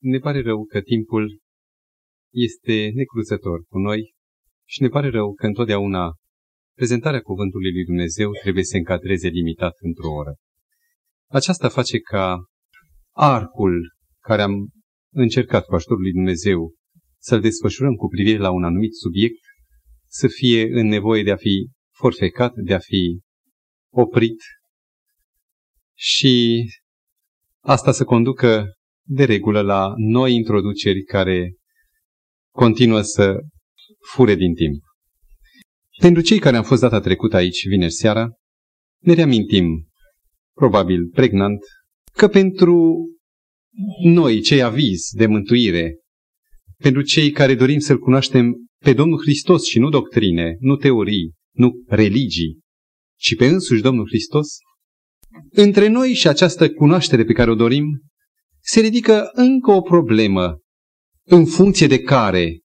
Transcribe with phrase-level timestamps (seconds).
[0.00, 1.40] Ne pare rău că timpul
[2.32, 4.14] este necruțător cu noi
[4.68, 6.14] și ne pare rău că întotdeauna
[6.76, 10.34] prezentarea cuvântului lui Dumnezeu trebuie să se încadreze limitat într-o oră.
[11.30, 12.44] Aceasta face ca
[13.16, 13.92] arcul
[14.22, 14.68] care am
[15.12, 16.74] încercat cu ajutorul lui Dumnezeu
[17.18, 19.40] să-l desfășurăm cu privire la un anumit subiect
[20.06, 23.20] să fie în nevoie de a fi forfecat, de a fi
[23.92, 24.38] oprit
[25.96, 26.64] și
[27.60, 28.66] asta să conducă
[29.12, 31.54] de regulă la noi introduceri care
[32.54, 33.38] continuă să
[34.12, 34.82] fure din timp.
[36.00, 38.28] Pentru cei care am fost data trecută aici, vineri seara,
[39.02, 39.88] ne reamintim,
[40.54, 41.58] probabil pregnant,
[42.12, 43.06] că pentru
[44.04, 45.98] noi, cei avizi de mântuire,
[46.76, 48.54] pentru cei care dorim să-L cunoaștem
[48.84, 52.58] pe Domnul Hristos și nu doctrine, nu teorii, nu religii,
[53.18, 54.48] ci pe însuși Domnul Hristos,
[55.50, 58.09] între noi și această cunoaștere pe care o dorim,
[58.60, 60.58] se ridică încă o problemă
[61.26, 62.60] în funcție de care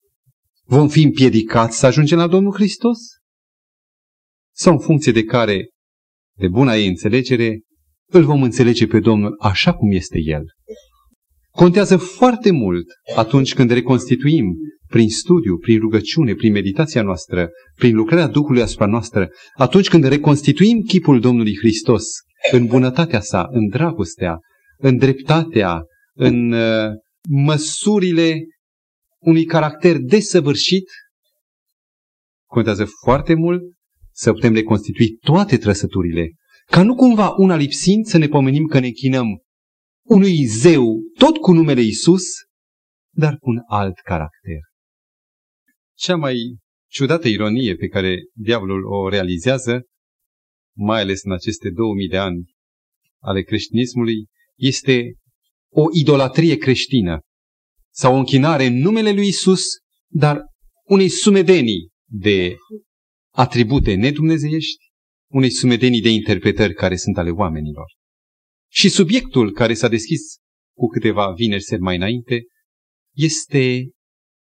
[0.63, 2.97] vom fi împiedicați să ajungem la Domnul Hristos?
[4.55, 5.69] Sau în funcție de care,
[6.37, 7.61] de buna ei înțelegere,
[8.11, 10.43] îl vom înțelege pe Domnul așa cum este El.
[11.49, 14.55] Contează foarte mult atunci când reconstituim
[14.87, 20.81] prin studiu, prin rugăciune, prin meditația noastră, prin lucrarea Duhului asupra noastră, atunci când reconstituim
[20.81, 22.03] chipul Domnului Hristos
[22.51, 24.37] în bunătatea sa, în dragostea,
[24.77, 25.81] în dreptatea,
[26.13, 26.91] în uh,
[27.29, 28.39] măsurile
[29.19, 30.89] unui caracter desăvârșit,
[32.45, 33.61] contează foarte mult
[34.11, 36.31] să putem reconstitui toate trăsăturile,
[36.65, 39.27] ca nu cumva una lipsind să ne pomenim că ne chinăm
[40.05, 42.23] unui zeu tot cu numele Isus,
[43.13, 44.59] dar cu un alt caracter.
[45.97, 46.57] Cea mai
[46.89, 49.83] ciudată ironie pe care diavolul o realizează,
[50.77, 52.43] mai ales în aceste 2000 de ani
[53.19, 55.15] ale creștinismului, este
[55.71, 57.19] o idolatrie creștină
[57.93, 59.63] sau o închinare în numele lui Isus,
[60.07, 60.41] dar
[60.83, 62.55] unei sumedenii de
[63.33, 64.85] atribute nedumnezeiești,
[65.31, 67.85] unei sumedenii de interpretări care sunt ale oamenilor.
[68.71, 70.21] Și subiectul care s-a deschis
[70.77, 72.43] cu câteva vineri mai înainte
[73.15, 73.89] este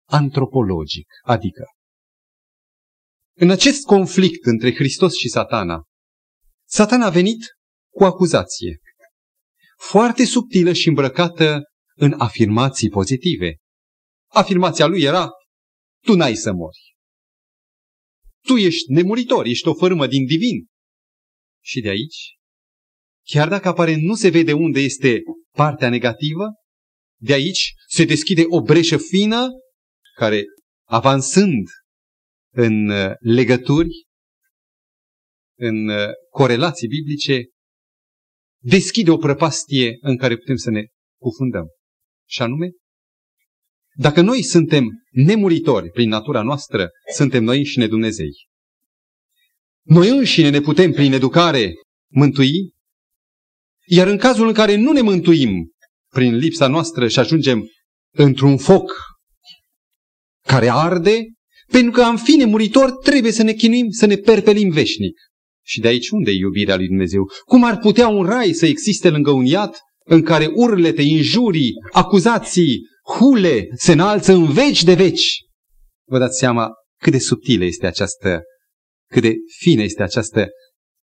[0.09, 1.65] antropologic, adică
[3.39, 5.83] în acest conflict între Hristos și satana,
[6.69, 7.39] satana a venit
[7.93, 8.79] cu acuzație,
[9.79, 11.63] foarte subtilă și îmbrăcată
[11.95, 13.57] în afirmații pozitive.
[14.27, 15.29] Afirmația lui era,
[16.05, 16.97] tu n-ai să mori.
[18.47, 20.67] Tu ești nemuritor, ești o fărâmă din divin.
[21.65, 22.35] Și de aici,
[23.23, 25.21] chiar dacă apare nu se vede unde este
[25.51, 26.45] partea negativă,
[27.21, 29.49] de aici se deschide o breșă fină
[30.15, 30.45] care,
[30.89, 31.69] avansând
[32.53, 34.07] în uh, legături,
[35.59, 37.45] în uh, corelații biblice,
[38.69, 40.83] deschide o prăpastie în care putem să ne
[41.21, 41.67] cufundăm.
[42.29, 42.71] Și anume,
[43.95, 48.33] dacă noi suntem nemuritori prin natura noastră, suntem noi înșine Dumnezei.
[49.83, 51.73] Noi înșine ne putem prin educare
[52.13, 52.75] mântui,
[53.87, 55.71] iar în cazul în care nu ne mântuim
[56.13, 57.69] prin lipsa noastră și ajungem
[58.15, 58.93] într-un foc
[60.47, 61.25] care arde,
[61.67, 65.19] pentru că am fi nemuritori trebuie să ne chinuim, să ne perpelim veșnic.
[65.67, 67.31] Și de aici unde e iubirea lui Dumnezeu?
[67.45, 72.81] Cum ar putea un rai să existe lângă un iad în care urlete, injurii, acuzații,
[73.19, 75.41] hule se înalță în veci de veci?
[76.09, 78.43] Vă dați seama cât de subtilă este această,
[79.11, 80.49] cât de fină este această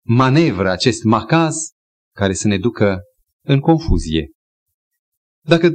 [0.05, 1.55] manevră, acest macaz
[2.15, 3.01] care să ne ducă
[3.45, 4.29] în confuzie.
[5.45, 5.71] Dacă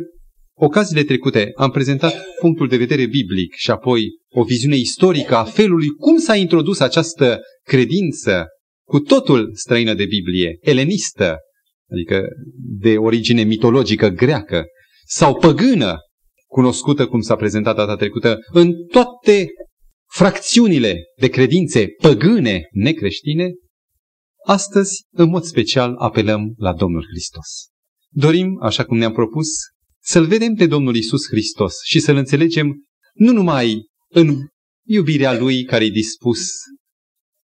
[0.56, 5.88] ocaziile trecute am prezentat punctul de vedere biblic și apoi o viziune istorică a felului
[5.88, 8.46] cum s-a introdus această credință
[8.88, 11.36] cu totul străină de Biblie, elenistă,
[11.90, 12.22] adică
[12.80, 14.64] de origine mitologică greacă,
[15.06, 15.96] sau păgână,
[16.46, 19.46] cunoscută cum s-a prezentat data trecută, în toate
[20.10, 23.50] fracțiunile de credințe păgâne necreștine,
[24.46, 27.68] astăzi, în mod special, apelăm la Domnul Hristos.
[28.10, 29.46] Dorim, așa cum ne-am propus,
[30.02, 32.84] să-L vedem pe Domnul Isus Hristos și să-L înțelegem
[33.14, 34.36] nu numai în
[34.86, 36.50] iubirea Lui care e dispus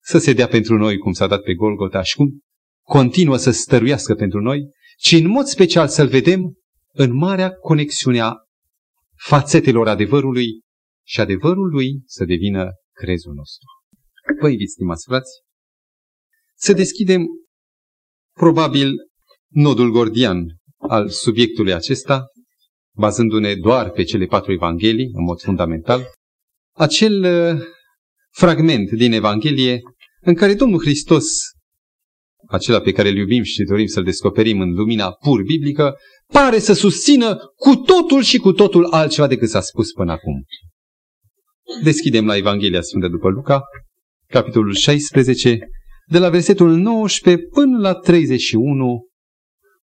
[0.04, 2.40] să se dea pentru noi cum s-a dat pe Golgota și cum
[2.86, 6.54] continuă să stăruiască pentru noi, ci în mod special să-L vedem
[6.92, 8.32] în marea conexiune a
[9.16, 10.46] fațetelor adevărului
[11.06, 13.66] și adevărul Lui să devină crezul nostru.
[14.40, 15.30] Vă invit, stimați frați,
[16.54, 17.26] să deschidem
[18.32, 18.92] probabil
[19.48, 20.46] nodul gordian
[20.76, 22.24] al subiectului acesta,
[22.96, 26.02] bazându-ne doar pe cele patru evanghelii, în mod fundamental,
[26.76, 27.62] acel uh,
[28.30, 29.80] fragment din Evanghelie
[30.24, 31.26] în care Domnul Hristos
[32.48, 36.72] acela pe care îl iubim și dorim să-l descoperim în lumina pur biblică, pare să
[36.72, 40.44] susțină cu totul și cu totul altceva decât s-a spus până acum.
[41.82, 43.62] Deschidem la Evanghelia Sfântă după Luca,
[44.26, 45.58] capitolul 16,
[46.06, 49.06] de la versetul 19 până la 31,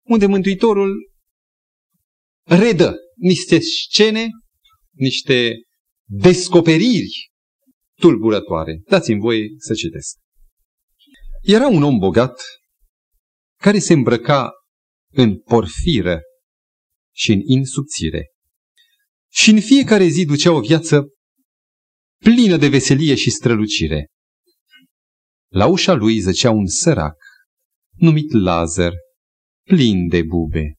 [0.03, 1.11] unde Mântuitorul
[2.44, 4.27] redă niște scene,
[4.91, 5.53] niște
[6.05, 7.31] descoperiri
[7.99, 8.81] tulburătoare.
[8.87, 10.20] Dați-mi voie să citesc.
[11.41, 12.41] Era un om bogat
[13.59, 14.51] care se îmbrăca
[15.13, 16.19] în porfiră
[17.15, 18.31] și în insubțire.
[19.31, 21.07] Și în fiecare zi ducea o viață
[22.17, 24.07] plină de veselie și strălucire.
[25.51, 27.17] La ușa lui zăcea un sărac,
[27.97, 28.94] numit Lazar,
[29.63, 30.75] plin de bube.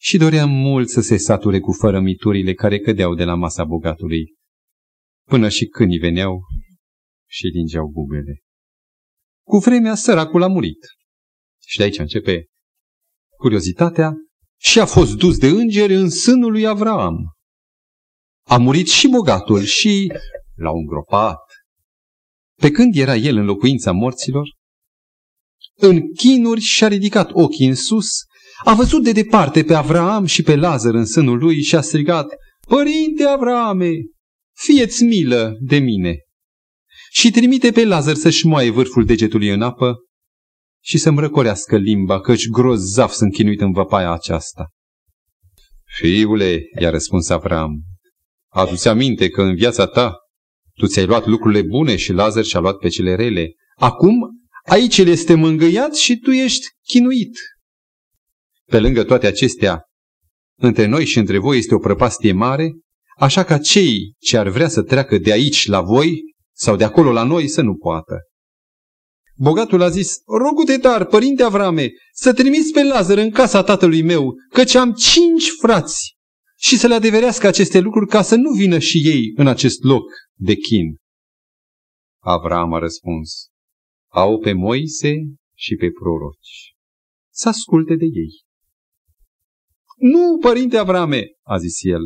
[0.00, 4.34] Și dorea mult să se sature cu fărămiturile care cădeau de la masa bogatului,
[5.28, 6.40] până și câinii veneau
[7.28, 8.43] și lingeau bubele.
[9.46, 10.78] Cu vremea, săracul a murit.
[11.66, 12.46] Și de aici începe
[13.36, 14.12] curiozitatea
[14.60, 17.16] și a fost dus de îngeri în sânul lui Avram.
[18.46, 20.12] A murit și bogatul și
[20.54, 21.40] l-au îngropat.
[22.60, 24.48] Pe când era el în locuința morților,
[25.74, 28.08] în chinuri și-a ridicat ochii în sus,
[28.64, 32.34] a văzut de departe pe Avram și pe Lazar în sânul lui și a strigat,
[32.68, 33.90] Părinte Avrame,
[34.56, 36.23] fieți milă de mine!
[37.14, 39.96] Și trimite pe Lazar să-și moaie vârful degetului în apă
[40.82, 44.68] și să-mi răcorească limba, căci grozav sunt chinuit în văpaia aceasta.
[45.84, 47.82] Fiule, i-a răspuns Avram,
[48.52, 50.16] adu-ți aminte că în viața ta
[50.72, 53.54] tu ți-ai luat lucrurile bune și Lazar și-a luat pe cele rele.
[53.74, 54.14] Acum,
[54.64, 57.38] aici el este mângâiat și tu ești chinuit.
[58.64, 59.82] Pe lângă toate acestea,
[60.58, 62.72] între noi și între voi este o prăpastie mare,
[63.16, 66.32] așa ca cei ce ar vrea să treacă de aici la voi
[66.64, 68.18] sau de acolo la noi să nu poată.
[69.36, 74.34] Bogatul a zis, rogu-te dar, părinte Avrame, să trimiți pe Lazar în casa tatălui meu,
[74.48, 76.16] căci am cinci frați
[76.56, 80.04] și să le adeverească aceste lucruri ca să nu vină și ei în acest loc
[80.34, 80.96] de chin.
[82.22, 83.48] Avram a răspuns,
[84.08, 85.14] au pe Moise
[85.54, 86.74] și pe proroci.
[87.30, 88.42] Să asculte de ei.
[89.96, 92.02] Nu, părinte Avrame, a zis el,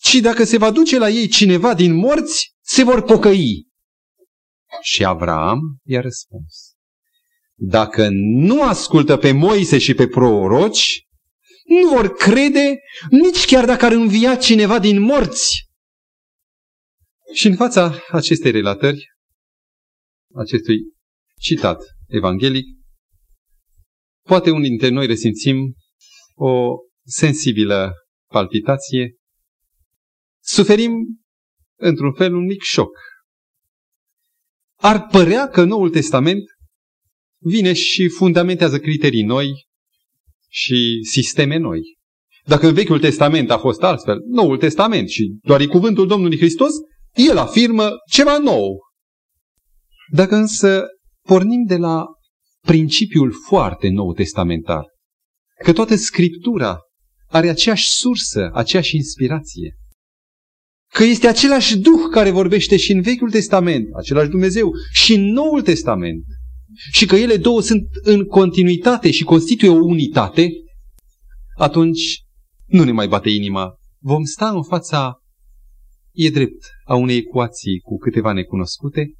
[0.00, 3.66] ci dacă se va duce la ei cineva din morți, se vor pocăi.
[4.82, 6.74] Și Avram i-a răspuns,
[7.54, 11.06] dacă nu ascultă pe Moise și pe proroci,
[11.64, 12.78] nu vor crede
[13.10, 15.64] nici chiar dacă ar învia cineva din morți.
[17.34, 19.06] Și în fața acestei relatări,
[20.34, 20.78] acestui
[21.40, 22.64] citat evanghelic,
[24.22, 25.74] poate unii dintre noi resimțim
[26.34, 26.74] o
[27.04, 27.92] sensibilă
[28.26, 29.16] palpitație,
[30.42, 30.92] suferim
[31.78, 32.98] într-un fel un mic șoc.
[34.76, 36.42] Ar părea că Noul Testament
[37.38, 39.66] vine și fundamentează criterii noi
[40.48, 41.80] și sisteme noi.
[42.44, 46.72] Dacă în Vechiul Testament a fost altfel, Noul Testament și doar e cuvântul Domnului Hristos,
[47.14, 48.78] el afirmă ceva nou.
[50.12, 50.84] Dacă însă
[51.22, 52.04] pornim de la
[52.60, 54.84] principiul foarte nou testamentar,
[55.64, 56.78] că toată Scriptura
[57.28, 59.74] are aceeași sursă, aceeași inspirație,
[60.96, 65.62] că este același Duh care vorbește și în Vechiul Testament, același Dumnezeu, și în Noul
[65.62, 66.24] Testament,
[66.92, 70.50] și că ele două sunt în continuitate și constituie o unitate,
[71.58, 72.22] atunci
[72.66, 73.74] nu ne mai bate inima.
[73.98, 75.14] Vom sta în fața,
[76.12, 79.12] e drept, a unei ecuații cu câteva necunoscute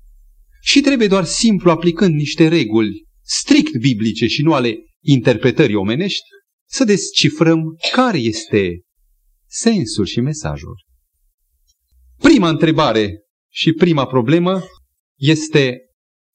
[0.62, 6.24] și trebuie doar simplu aplicând niște reguli strict biblice și nu ale interpretării omenești,
[6.68, 8.80] să descifrăm care este
[9.46, 10.85] sensul și mesajul.
[12.18, 13.20] Prima întrebare
[13.52, 14.62] și prima problemă
[15.18, 15.80] este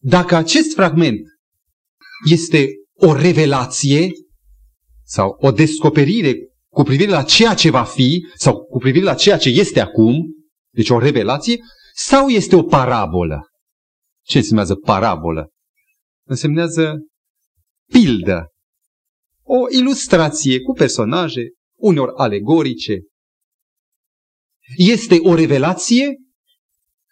[0.01, 1.19] dacă acest fragment
[2.29, 4.11] este o revelație
[5.03, 6.35] sau o descoperire
[6.73, 10.15] cu privire la ceea ce va fi sau cu privire la ceea ce este acum,
[10.73, 11.59] deci o revelație,
[11.93, 13.39] sau este o parabolă.
[14.25, 15.49] Ce înseamnă parabolă?
[16.27, 16.95] Însemnează
[17.91, 18.45] pildă,
[19.43, 22.99] o ilustrație cu personaje, uneori alegorice.
[24.75, 26.15] Este o revelație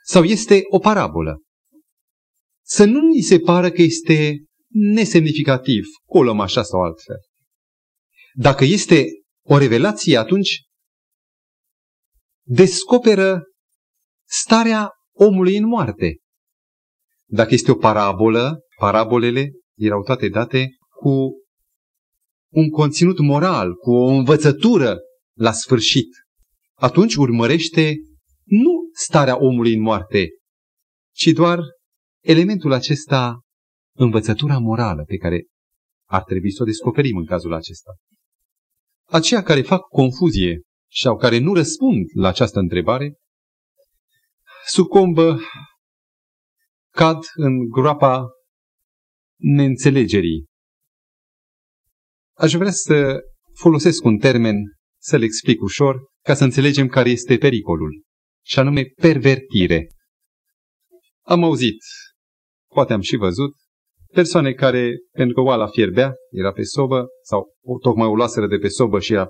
[0.04, 1.44] sau este o parabolă?
[2.70, 7.20] să nu ni se pară că este nesemnificativ, o luăm așa sau altfel.
[8.34, 9.06] Dacă este
[9.46, 10.62] o revelație, atunci
[12.48, 13.44] descoperă
[14.28, 16.18] starea omului în moarte.
[17.30, 21.32] Dacă este o parabolă, parabolele erau toate date cu
[22.54, 24.98] un conținut moral, cu o învățătură
[25.38, 26.08] la sfârșit.
[26.80, 27.96] Atunci urmărește
[28.44, 30.28] nu starea omului în moarte,
[31.16, 31.60] ci doar
[32.24, 33.40] elementul acesta
[33.96, 35.48] învățătura morală pe care
[36.10, 37.92] ar trebui să o descoperim în cazul acesta.
[39.06, 43.16] Aceia care fac confuzie sau care nu răspund la această întrebare,
[44.66, 45.40] sucombă,
[46.90, 48.28] cad în groapa
[49.36, 50.46] neînțelegerii.
[52.38, 53.20] Aș vrea să
[53.54, 54.56] folosesc un termen,
[55.02, 58.04] să-l explic ușor, ca să înțelegem care este pericolul,
[58.46, 59.88] și anume pervertire.
[61.26, 61.78] Am auzit,
[62.74, 63.56] poate am și văzut,
[64.14, 68.58] persoane care, pentru că oala fierbea, era pe sobă, sau o, tocmai o luaseră de
[68.58, 69.28] pe sobă și era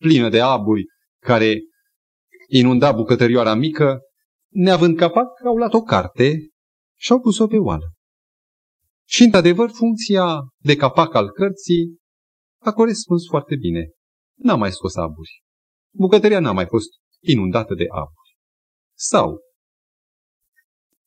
[0.00, 0.84] plină de aburi
[1.22, 1.58] care
[2.48, 4.00] inunda bucătărioara mică,
[4.52, 6.48] neavând capac, au luat o carte
[6.98, 7.92] și au pus-o pe oală.
[9.08, 11.96] Și, într-adevăr, funcția de capac al cărții
[12.62, 13.90] a corespuns foarte bine.
[14.38, 15.42] N-a mai scos aburi.
[15.98, 16.88] Bucătăria n-a mai fost
[17.22, 18.36] inundată de aburi.
[18.98, 19.38] Sau,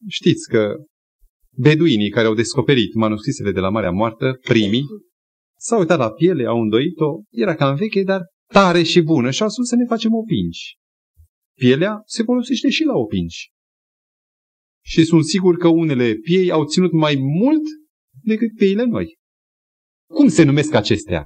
[0.07, 0.75] știți că
[1.57, 4.83] beduinii care au descoperit manuscrisele de la Marea Moartă, primii,
[5.57, 8.21] s-au uitat la piele, au îndoit-o, era cam veche, dar
[8.53, 10.75] tare și bună și au spus să ne facem opinci.
[11.57, 13.49] Pielea se folosește și la opinci.
[14.85, 17.63] Și sunt sigur că unele piei au ținut mai mult
[18.23, 19.17] decât pieile noi.
[20.13, 21.25] Cum se numesc acestea?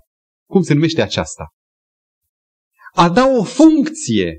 [0.50, 1.48] Cum se numește aceasta?
[2.96, 4.38] A da o funcție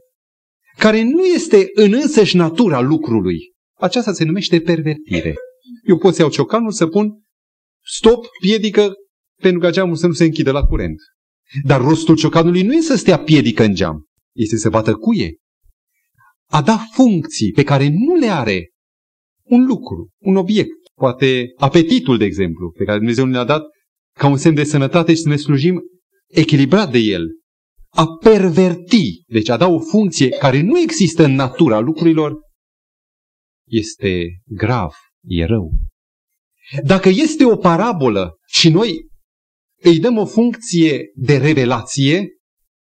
[0.77, 3.39] care nu este în însăși natura lucrului.
[3.79, 5.35] Aceasta se numește pervertire.
[5.89, 7.23] Eu pot să iau ciocanul să pun
[7.87, 8.93] stop, piedică,
[9.41, 10.97] pentru ca geamul să nu se închidă la curent.
[11.65, 15.37] Dar rostul ciocanului nu este să stea piedică în geam, este să bată cuie.
[16.51, 18.71] A da funcții pe care nu le are
[19.43, 23.63] un lucru, un obiect, poate apetitul, de exemplu, pe care Dumnezeu ne-a dat
[24.19, 25.83] ca un semn de sănătate și să ne slujim
[26.27, 27.27] echilibrat de el.
[27.97, 32.39] A perverti, deci a da o funcție care nu există în natura lucrurilor,
[33.67, 35.71] este grav, e rău.
[36.85, 39.07] Dacă este o parabolă și noi
[39.83, 42.29] îi dăm o funcție de revelație,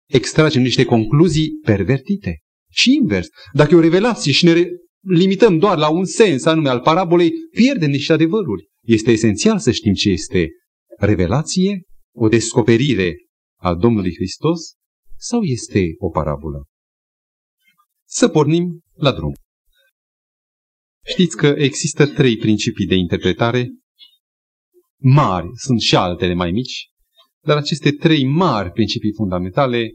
[0.08, 2.40] extragem niște concluzii pervertite.
[2.70, 3.28] Și invers.
[3.52, 4.64] Dacă e o revelație și ne
[5.00, 8.68] limităm doar la un sens anume al parabolei, pierdem niște adevăruri.
[8.84, 10.48] Este esențial să știm ce este
[10.98, 11.82] revelație,
[12.14, 13.14] o descoperire
[13.60, 14.60] al Domnului Hristos
[15.28, 16.66] sau este o parabolă.
[18.04, 19.32] Să pornim la drum.
[21.04, 23.68] Știți că există trei principii de interpretare
[25.02, 26.88] mari, sunt și altele mai mici,
[27.42, 29.94] dar aceste trei mari principii fundamentale,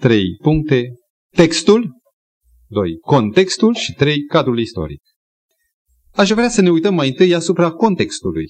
[0.00, 0.92] trei puncte,
[1.34, 1.90] textul,
[2.66, 5.00] doi, contextul și trei, cadrul istoric.
[6.12, 8.46] Aș vrea să ne uităm mai întâi asupra contextului.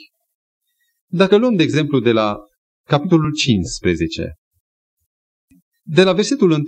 [1.06, 2.36] Dacă luăm, de exemplu, de la
[2.86, 4.34] capitolul 15,
[5.88, 6.62] de la versetul 1,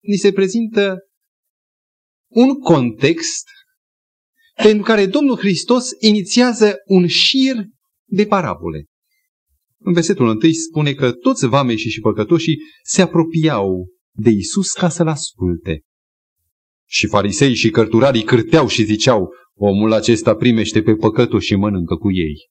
[0.00, 0.98] ni se prezintă
[2.30, 3.44] un context
[4.54, 7.56] pentru care Domnul Hristos inițiază un șir
[8.04, 8.84] de parabole.
[9.78, 15.08] În versetul 1 spune că toți vameșii și păcătoșii se apropiau de Isus ca să-l
[15.08, 15.82] asculte.
[16.88, 22.12] Și farisei și cărturarii cârteau și ziceau, omul acesta primește pe păcătoși și mănâncă cu
[22.12, 22.48] ei.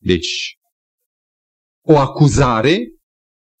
[0.00, 0.58] Deci,
[1.84, 2.97] o acuzare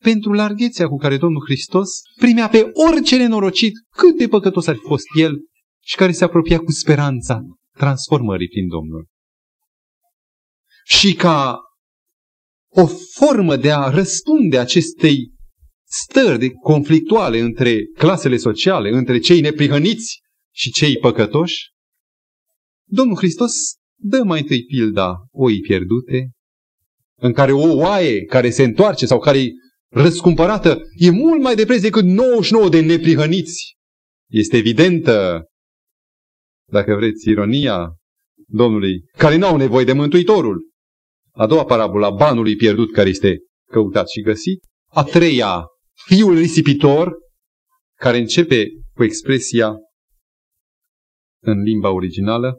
[0.02, 4.86] pentru larghețea cu care Domnul Hristos primea pe orice nenorocit, cât de păcătos ar fi
[4.86, 5.38] fost el,
[5.84, 7.40] și care se apropia cu speranța
[7.76, 9.06] transformării prin Domnul.
[10.84, 11.58] Și ca
[12.68, 15.32] o formă de a răspunde acestei
[15.84, 20.20] stări de conflictuale între clasele sociale, între cei neprihăniți
[20.54, 21.72] și cei păcătoși,
[22.90, 23.52] Domnul Hristos
[24.00, 26.30] dă mai întâi pilda oii pierdute,
[27.20, 29.50] în care o oaie care se întoarce sau care e
[29.90, 33.76] răscumpărată e mult mai de preț decât 99 de neprihăniți.
[34.30, 35.44] Este evidentă,
[36.70, 37.92] dacă vreți, ironia
[38.46, 40.70] Domnului, care n-au nevoie de Mântuitorul.
[41.32, 43.38] A doua parabola, banului pierdut care este
[43.70, 44.64] căutat și găsit.
[44.90, 45.64] A treia,
[46.06, 47.16] fiul risipitor,
[47.98, 49.76] care începe cu expresia
[51.42, 52.58] în limba originală,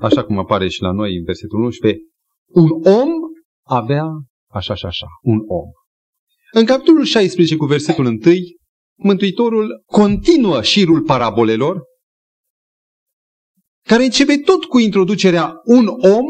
[0.00, 2.02] așa cum apare și la noi în versetul 11,
[2.46, 3.10] un om
[3.62, 4.04] avea
[4.48, 5.70] așa și așa, un om.
[6.52, 8.18] În capitolul 16 cu versetul 1,
[9.00, 11.82] Mântuitorul continuă șirul parabolelor,
[13.86, 16.24] care începe tot cu introducerea un om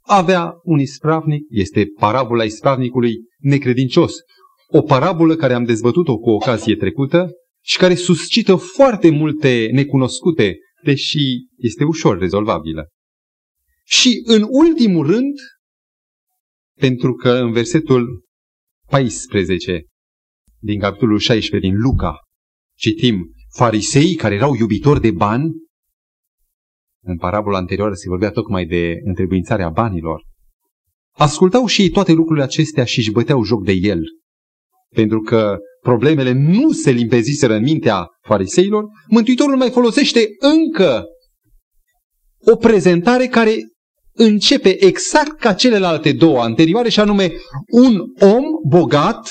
[0.00, 4.14] avea un ispravnic, este parabola ispravnicului necredincios.
[4.66, 7.30] O parabolă care am dezbătut-o cu ocazie trecută
[7.64, 12.88] și care suscită foarte multe necunoscute, deși este ușor rezolvabilă.
[13.84, 15.34] Și în ultimul rând,
[16.80, 18.24] pentru că în versetul
[18.86, 19.86] 14
[20.58, 22.16] din capitolul 16 din Luca
[22.78, 25.52] citim farisei care erau iubitori de bani
[27.02, 30.22] în parabola anterioară se vorbea tocmai de întrebuințarea banilor,
[31.16, 34.02] ascultau și ei toate lucrurile acestea și își băteau joc de el.
[34.94, 41.04] Pentru că problemele nu se limpeziseră în mintea fariseilor, Mântuitorul mai folosește încă
[42.52, 43.56] o prezentare care
[44.22, 47.30] începe exact ca celelalte două anterioare și anume
[47.72, 49.28] un om bogat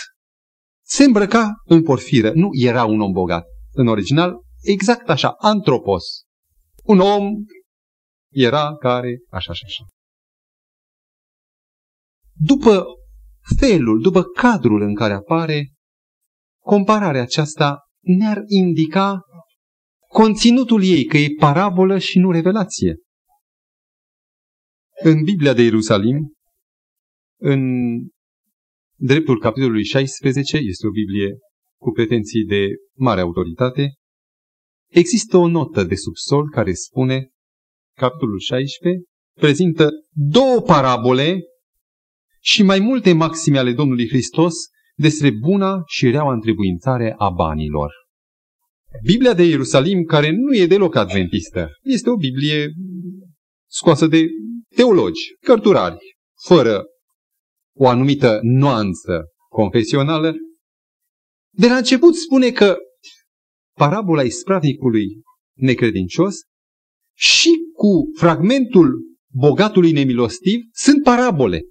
[0.85, 2.31] se îmbrăca în porfiră.
[2.33, 3.45] Nu era un om bogat.
[3.71, 6.03] În original, exact așa, antropos.
[6.83, 7.33] Un om
[8.31, 9.83] era care, așa și așa.
[12.33, 12.85] După
[13.59, 15.73] felul, după cadrul în care apare,
[16.63, 19.21] compararea aceasta ne-ar indica
[20.07, 22.95] conținutul ei, că e parabolă și nu revelație.
[25.03, 26.33] În Biblia de Ierusalim,
[27.41, 27.61] în
[28.95, 31.37] dreptul capitolului 16, este o Biblie
[31.81, 33.93] cu pretenții de mare autoritate,
[34.87, 37.29] există o notă de subsol care spune,
[37.97, 39.03] capitolul 16,
[39.39, 41.39] prezintă două parabole
[42.41, 44.53] și mai multe maxime ale Domnului Hristos
[44.95, 47.91] despre buna și reaua întrebuințare a banilor.
[49.05, 52.71] Biblia de Ierusalim, care nu e deloc adventistă, este o Biblie
[53.69, 54.25] scoasă de
[54.75, 55.97] teologi, cărturari,
[56.45, 56.83] fără
[57.75, 60.33] o anumită nuanță confesională,
[61.53, 62.77] de la început spune că
[63.77, 65.21] parabola ispravnicului
[65.57, 66.35] necredincios
[67.17, 71.61] și cu fragmentul bogatului nemilostiv sunt parabole.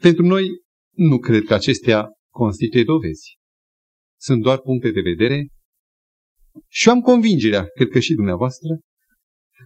[0.00, 0.48] Pentru noi,
[0.96, 3.38] nu cred că acestea constituie dovezi.
[4.20, 5.46] Sunt doar puncte de vedere
[6.68, 8.78] și eu am convingerea, cred că și dumneavoastră,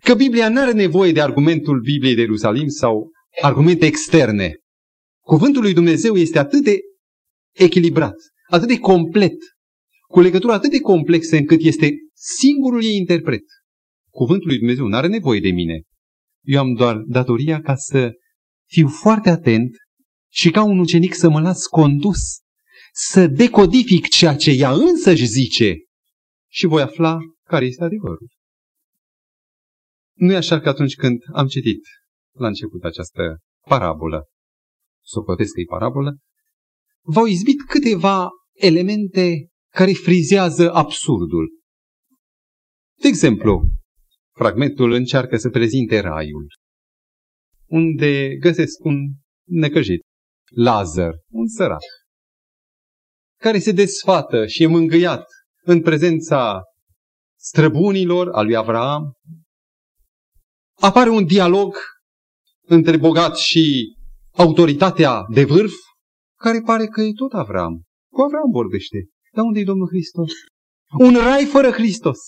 [0.01, 3.11] că Biblia nu are nevoie de argumentul Bibliei de Ierusalim sau
[3.43, 4.55] argumente externe.
[5.21, 6.79] Cuvântul lui Dumnezeu este atât de
[7.55, 8.15] echilibrat,
[8.51, 9.37] atât de complet,
[10.09, 13.43] cu legătură atât de complexă încât este singurul ei interpret.
[14.11, 15.83] Cuvântul lui Dumnezeu nu are nevoie de mine.
[16.45, 18.13] Eu am doar datoria ca să
[18.69, 19.77] fiu foarte atent
[20.33, 22.21] și ca un ucenic să mă las condus,
[22.93, 25.77] să decodific ceea ce ea însăși zice
[26.51, 28.29] și voi afla care este adevărul.
[30.19, 31.81] Nu e așa că atunci când am citit
[32.37, 34.25] la început această parabolă,
[35.05, 36.17] să o că e parabolă,
[37.03, 41.49] v-au izbit câteva elemente care frizează absurdul.
[43.03, 43.69] De exemplu,
[44.35, 46.47] fragmentul încearcă să prezinte raiul,
[47.67, 48.97] unde găsesc un
[49.47, 50.01] necăjit,
[50.55, 51.83] Lazar, un sărac,
[53.41, 55.25] care se desfată și e mângâiat
[55.63, 56.63] în prezența
[57.39, 59.13] străbunilor al lui Avraam.
[60.81, 61.77] Apare un dialog
[62.67, 63.95] între bogat și
[64.31, 65.73] autoritatea de vârf,
[66.37, 67.83] care pare că e tot Avram.
[68.13, 69.09] Cu Avram vorbește.
[69.33, 70.33] Dar unde e Domnul Hristos?
[70.99, 72.19] Un rai fără Hristos.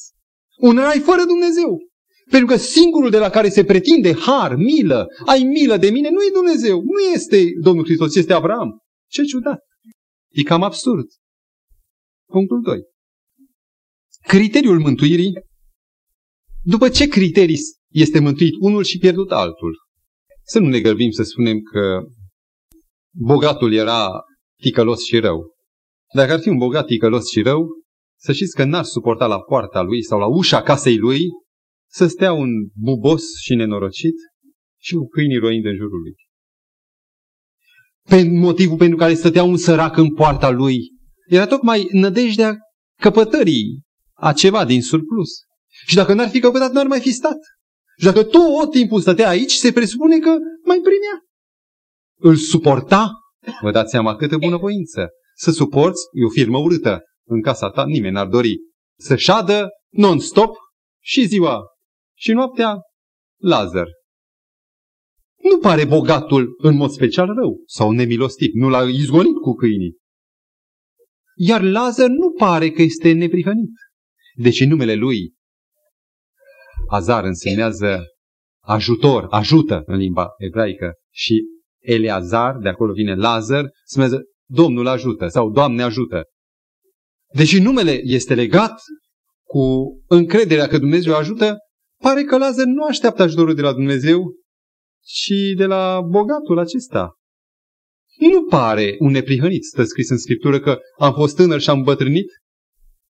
[0.59, 1.79] Un rai fără Dumnezeu.
[2.31, 6.23] Pentru că singurul de la care se pretinde har, milă, ai milă de mine, nu
[6.23, 6.81] e Dumnezeu.
[6.83, 8.79] Nu este Domnul Hristos, este Avram.
[9.09, 9.61] Ce ciudat.
[10.29, 11.07] E cam absurd.
[12.27, 12.81] Punctul 2.
[14.21, 15.33] Criteriul mântuirii.
[16.63, 19.77] După ce criterii este mântuit unul și pierdut altul?
[20.43, 22.01] Să nu ne gălbim să spunem că
[23.17, 24.09] bogatul era
[24.63, 25.55] ticălos și rău.
[26.15, 27.69] Dacă ar fi un bogat ticălos și rău,
[28.19, 31.21] să știți că n-ar suporta la poarta lui sau la ușa casei lui
[31.91, 34.15] să stea un bubos și nenorocit
[34.81, 36.15] și cu câinii roind în jurul lui.
[38.09, 40.79] Pe motivul pentru care stătea un sărac în poarta lui
[41.29, 42.57] era tocmai nădejdea
[43.01, 43.83] căpătării
[44.15, 45.31] a ceva din surplus.
[45.87, 47.39] Și dacă n-ar fi căpătat, n-ar mai fi stat.
[47.99, 50.31] Și dacă tot timpul stătea aici, se presupune că
[50.65, 51.25] mai primea.
[52.19, 53.13] Îl suporta.
[53.61, 55.09] Vă dați seama câtă bunăvoință.
[55.35, 57.01] Să suporți, e o firmă urâtă.
[57.27, 58.57] În casa ta nimeni n-ar dori.
[58.99, 60.57] Să șadă non-stop
[61.03, 61.61] și ziua
[62.17, 62.77] și noaptea
[63.41, 63.87] Lazar.
[65.43, 68.51] Nu pare bogatul în mod special rău sau nemilostiv.
[68.53, 69.97] Nu l-a izgonit cu câinii.
[71.37, 73.73] Iar Lazar nu pare că este neprihănit.
[74.35, 75.35] Deci în numele lui
[76.91, 78.05] Azar însemnează
[78.65, 81.45] ajutor, ajută în limba ebraică și
[81.79, 86.23] Eleazar, de acolo vine Lazar, însemnează Domnul ajută sau Doamne ajută.
[87.35, 88.81] Deși numele este legat
[89.47, 91.57] cu încrederea că Dumnezeu ajută,
[92.03, 94.33] pare că Lazar nu așteaptă ajutorul de la Dumnezeu,
[95.03, 97.15] ci de la bogatul acesta.
[98.19, 102.27] Nu pare un neprihănit, stă scris în Scriptură că am fost tânăr și am bătrânit,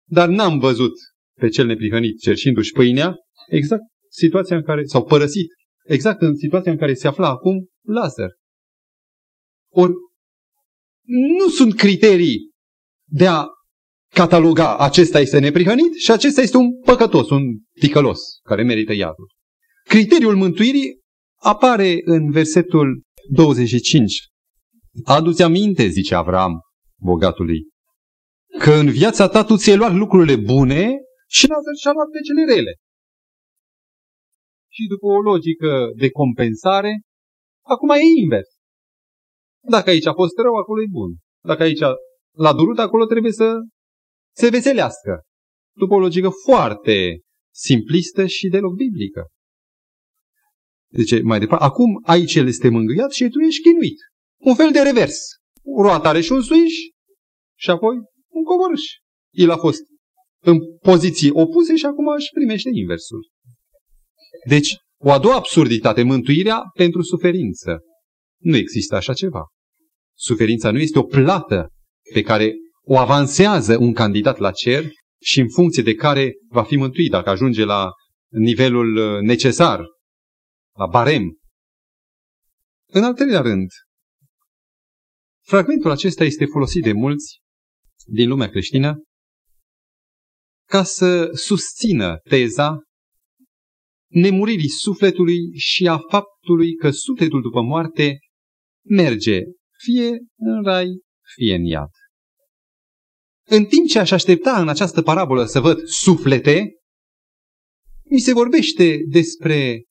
[0.09, 0.93] dar n-am văzut
[1.41, 3.17] pe cel neprihănit cerșindu-și pâinea,
[3.51, 5.47] exact situația în care, s-au părăsit,
[5.85, 8.31] exact în situația în care se afla acum Lazar.
[9.73, 9.93] Ori
[11.39, 12.51] nu sunt criterii
[13.09, 13.45] de a
[14.15, 17.43] cataloga acesta este neprihănit și acesta este un păcătos, un
[17.81, 19.29] ticălos, care merită iadul.
[19.89, 21.01] criteriul mântuirii
[21.43, 24.29] apare în versetul 25.
[25.05, 26.61] Adu-ți aminte, zice Avram,
[27.01, 27.61] bogatului,
[28.59, 30.97] că în viața ta tu ți-ai luat lucrurile bune
[31.29, 32.75] și Lazar și-a luat pe cele rele.
[34.75, 36.93] Și după o logică de compensare,
[37.65, 38.49] acum e invers.
[39.69, 41.11] Dacă aici a fost rău, acolo e bun.
[41.45, 41.81] Dacă aici
[42.37, 43.55] l-a durut, acolo trebuie să
[44.37, 45.23] se veselească.
[45.77, 47.21] După o logică foarte
[47.55, 49.27] simplistă și deloc biblică.
[50.93, 53.99] Deci, mai departe, acum aici el este mângâiat și tu ești chinuit.
[54.39, 55.19] Un fel de revers.
[55.83, 56.75] Roata are și un suiș
[57.59, 57.97] și apoi
[58.29, 58.83] un coborâș.
[59.31, 59.83] El a fost
[60.43, 63.29] în poziții opuse și acum își primește inversul.
[64.49, 67.79] Deci, o a doua absurditate, mântuirea pentru suferință.
[68.39, 69.47] Nu există așa ceva.
[70.17, 71.69] Suferința nu este o plată
[72.13, 74.85] pe care o avansează un candidat la cer
[75.23, 77.91] și în funcție de care va fi mântuit dacă ajunge la
[78.29, 79.85] nivelul uh, necesar,
[80.77, 81.39] la barem.
[82.93, 83.69] În al treilea rând,
[85.47, 87.39] fragmentul acesta este folosit de mulți
[88.07, 89.03] din lumea creștină
[90.69, 92.79] ca să susțină teza
[94.11, 98.19] nemuririi sufletului și a faptului că sufletul după moarte
[98.89, 99.41] merge
[99.85, 100.87] fie în rai,
[101.35, 101.91] fie în iad.
[103.47, 106.75] În timp ce aș aștepta în această parabolă să văd suflete,
[108.11, 109.85] mi se vorbește despre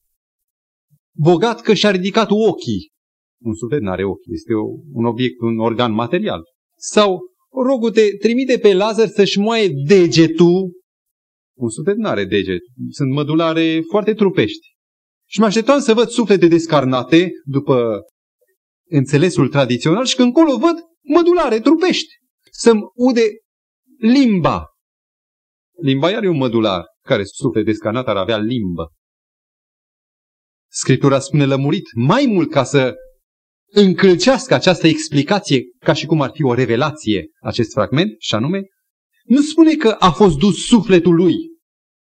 [1.17, 2.91] bogat că și-a ridicat ochii.
[3.43, 4.53] Un suflet nu are ochi, este
[4.91, 6.43] un obiect, un organ material.
[6.77, 7.19] Sau
[7.63, 10.71] rogul te trimite pe Lazar să-și moaie degetul.
[11.59, 14.67] Un suflet nu are deget, sunt mădulare foarte trupești.
[15.29, 18.01] Și mă așteptam să văd suflete descarnate după
[18.89, 22.13] înțelesul tradițional și când încolo văd mădulare trupești.
[22.51, 23.21] Să-mi ude
[23.97, 24.65] limba.
[25.81, 26.83] Limba iar e un mădular.
[27.01, 28.91] Care suflet descarnat ar avea limbă.
[30.71, 32.95] Scriptura spune lămurit mai mult ca să
[33.71, 38.61] încălcească această explicație ca și cum ar fi o revelație acest fragment, și anume,
[39.29, 41.35] nu spune că a fost dus sufletul lui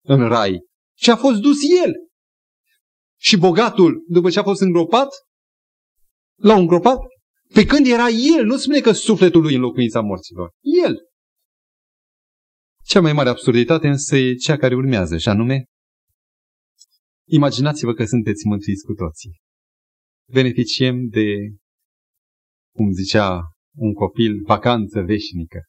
[0.01, 0.59] în rai,
[0.97, 1.93] ci a fost dus el.
[3.19, 5.07] Și bogatul, după ce a fost îngropat,
[6.35, 6.97] l-au îngropat,
[7.53, 8.07] pe când era
[8.37, 10.51] el, nu spune că sufletul lui în locuința morților.
[10.85, 10.97] El.
[12.83, 15.65] Cea mai mare absurditate însă e cea care urmează, și anume,
[17.27, 19.39] imaginați-vă că sunteți mântuiți cu toții.
[20.29, 21.35] Beneficiem de,
[22.75, 23.39] cum zicea
[23.75, 25.59] un copil, vacanță veșnică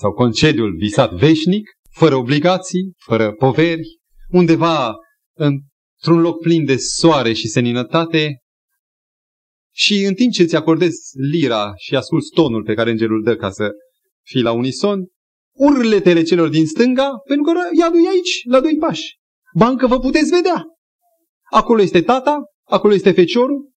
[0.00, 4.94] sau concediul visat veșnic, fără obligații, fără poveri, undeva
[5.36, 8.38] într-un loc plin de soare și seninătate
[9.74, 10.98] și în timp ce îți acordezi
[11.30, 13.70] lira și asculți tonul pe care îngerul dă ca să
[14.24, 15.06] fii la unison,
[15.56, 19.18] urletele celor din stânga, pentru că iadul e aici, la doi pași.
[19.54, 20.64] Bancă vă puteți vedea.
[21.50, 23.70] Acolo este tata, acolo este feciorul,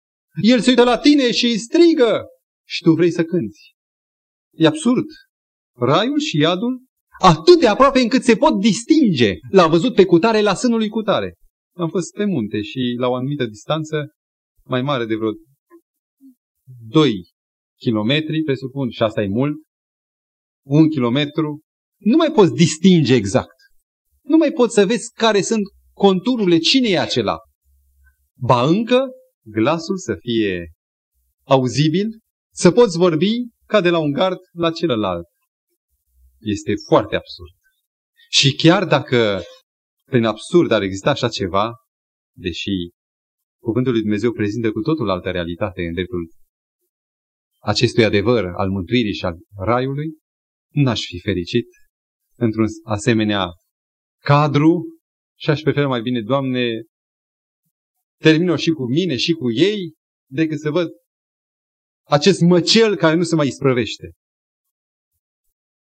[0.42, 2.24] el se uită la tine și îi strigă
[2.66, 3.74] și tu vrei să cânti.
[4.50, 5.06] E absurd.
[5.80, 6.82] Raiul și iadul
[7.20, 9.34] atât de aproape încât se pot distinge.
[9.50, 11.34] L-a văzut pe cutare la sânul lui cutare.
[11.76, 13.96] Am fost pe munte și la o anumită distanță,
[14.64, 15.30] mai mare de vreo
[16.88, 17.12] 2
[17.78, 19.54] kilometri, presupun, și asta e mult,
[20.66, 21.60] un kilometru,
[21.98, 23.54] nu mai poți distinge exact.
[24.22, 25.62] Nu mai poți să vezi care sunt
[25.92, 27.36] contururile, cine e acela.
[28.38, 29.06] Ba încă,
[29.44, 30.72] glasul să fie
[31.44, 32.18] auzibil,
[32.54, 33.32] să poți vorbi
[33.66, 35.26] ca de la un gard la celălalt.
[36.40, 37.54] Este foarte absurd.
[38.30, 39.42] Și chiar dacă
[40.04, 41.72] prin absurd ar exista așa ceva,
[42.36, 42.70] deși
[43.62, 46.30] Cuvântul lui Dumnezeu prezintă cu totul altă realitate în dreptul
[47.58, 50.08] acestui adevăr al mântuirii și al raiului,
[50.68, 51.66] n-aș fi fericit
[52.36, 53.46] într-un asemenea
[54.22, 54.98] cadru
[55.38, 56.82] și aș prefera mai bine, Doamne,
[58.18, 59.94] termină și cu mine și cu ei,
[60.30, 60.88] decât să văd
[62.06, 64.10] acest măcel care nu se mai isprăvește.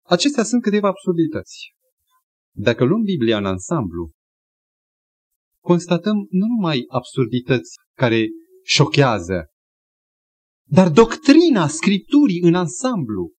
[0.06, 1.74] Acestea sunt câteva absurdități.
[2.56, 4.10] Dacă luăm Biblia în ansamblu,
[5.60, 8.26] constatăm nu numai absurdități care
[8.64, 9.46] șochează,
[10.68, 13.32] dar doctrina Scripturii în ansamblu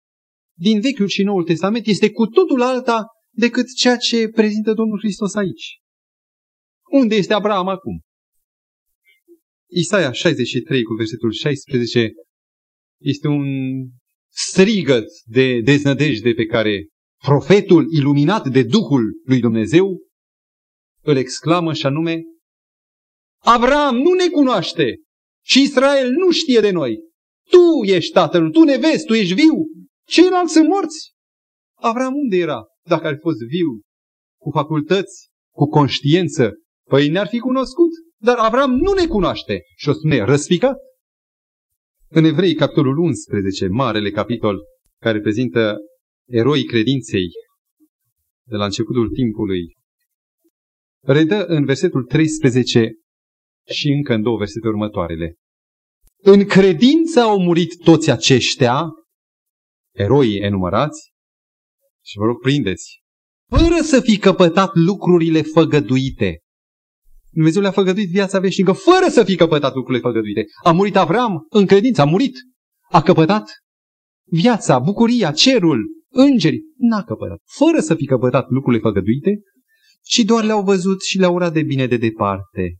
[0.59, 5.35] din Vechiul și Noul Testament este cu totul alta decât ceea ce prezintă Domnul Hristos
[5.35, 5.79] aici.
[6.91, 8.01] Unde este Abraham acum?
[9.71, 12.13] Isaia 63 cu versetul 16
[13.01, 13.45] este un
[14.35, 16.89] strigăt de deznădejde pe care
[17.23, 19.99] profetul iluminat de Duhul lui Dumnezeu
[21.03, 22.23] îl exclamă și anume
[23.39, 24.97] Abraham nu ne cunoaște
[25.45, 26.99] și Israel nu știe de noi.
[27.51, 29.67] Tu ești tatăl, tu ne vezi, tu ești viu.
[30.07, 31.13] Ceilalți sunt morți.
[31.75, 32.63] Avram unde era?
[32.89, 33.81] Dacă ar fi fost viu,
[34.41, 36.53] cu facultăți, cu conștiință,
[36.89, 37.91] păi ne-ar fi cunoscut.
[38.23, 39.61] dar Avram nu ne cunoaște.
[39.77, 40.77] Și o spune răspicat.
[42.17, 44.63] În Evrei, capitolul 11, marele capitol,
[45.01, 45.77] care prezintă
[46.29, 47.29] eroii credinței
[48.49, 49.77] de la începutul timpului,
[51.01, 52.93] redă în versetul 13
[53.67, 55.35] și încă în două versete următoarele.
[56.23, 58.89] În credință au murit toți aceștia,
[59.95, 61.13] eroii enumărați,
[62.05, 63.03] și vă rog prindeți,
[63.49, 66.39] fără să fi căpătat lucrurile făgăduite.
[67.35, 70.45] Dumnezeu le-a făgăduit viața veșnică fără să fi căpătat lucrurile făgăduite.
[70.65, 72.37] A murit Avram în credință, a murit.
[72.91, 73.51] A căpătat
[74.31, 76.63] viața, bucuria, cerul, îngerii.
[76.77, 77.39] N-a căpătat.
[77.45, 79.41] Fără să fi căpătat lucrurile făgăduite,
[80.03, 82.77] ci doar le-au văzut și le-au urat de bine de departe.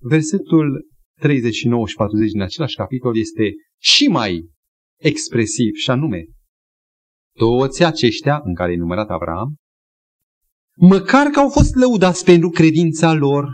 [0.00, 0.86] Versetul
[1.20, 4.48] 39 și 40 din același capitol este și mai
[5.00, 6.24] expresiv, și anume,
[7.36, 9.56] toți aceștia în care e numărat Avram,
[10.78, 13.46] măcar că au fost lăudați pentru credința lor,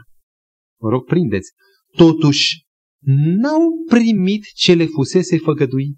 [0.80, 1.50] vă rog, prindeți,
[1.96, 2.62] totuși
[3.40, 5.96] n-au primit ce le fusese făgăduit.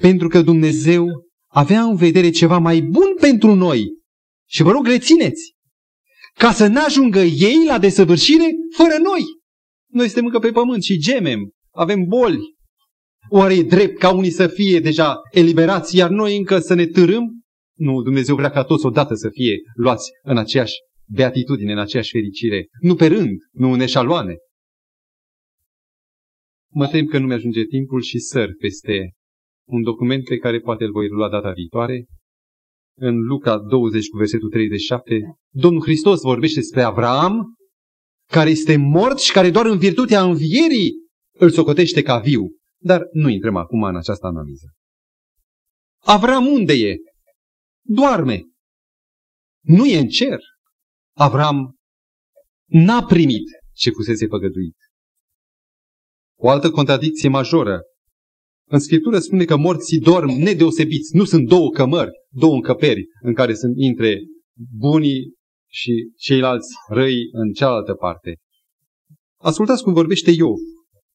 [0.00, 1.06] Pentru că Dumnezeu
[1.50, 3.86] avea în vedere ceva mai bun pentru noi.
[4.48, 5.52] Și vă rog, rețineți,
[6.34, 8.46] ca să n-ajungă ei la desăvârșire
[8.76, 9.22] fără noi.
[9.90, 12.56] Noi suntem încă pe pământ și gemem, avem boli.
[13.30, 17.37] Oare e drept ca unii să fie deja eliberați, iar noi încă să ne târâm?
[17.78, 20.74] Nu, Dumnezeu vrea ca toți odată să fie luați în aceeași
[21.06, 22.66] beatitudine, în aceeași fericire.
[22.80, 24.34] Nu pe rând, nu în eșaloane.
[26.72, 29.12] Mă tem că nu mi-ajunge timpul și săr peste
[29.68, 32.06] un document pe care poate îl voi lua data viitoare.
[32.96, 35.20] În Luca 20 cu versetul 37,
[35.52, 37.54] Domnul Hristos vorbește despre Avram,
[38.30, 40.92] care este mort și care doar în virtutea învierii
[41.38, 42.42] îl socotește ca viu.
[42.80, 44.66] Dar nu intrăm acum în această analiză.
[46.04, 46.96] Avram unde e?
[47.90, 48.42] Doarme.
[49.64, 50.38] Nu e în cer.
[51.16, 51.76] Avram
[52.64, 54.76] n-a primit ce fusese păgăduit.
[56.38, 57.80] O altă contradicție majoră.
[58.70, 61.16] În Scriptură spune că morții dorm nedeosebiți.
[61.16, 64.20] Nu sunt două cămări, două încăperi în care sunt intre
[64.78, 65.34] bunii
[65.70, 68.36] și ceilalți răi în cealaltă parte.
[69.36, 70.58] Ascultați cum vorbește Iov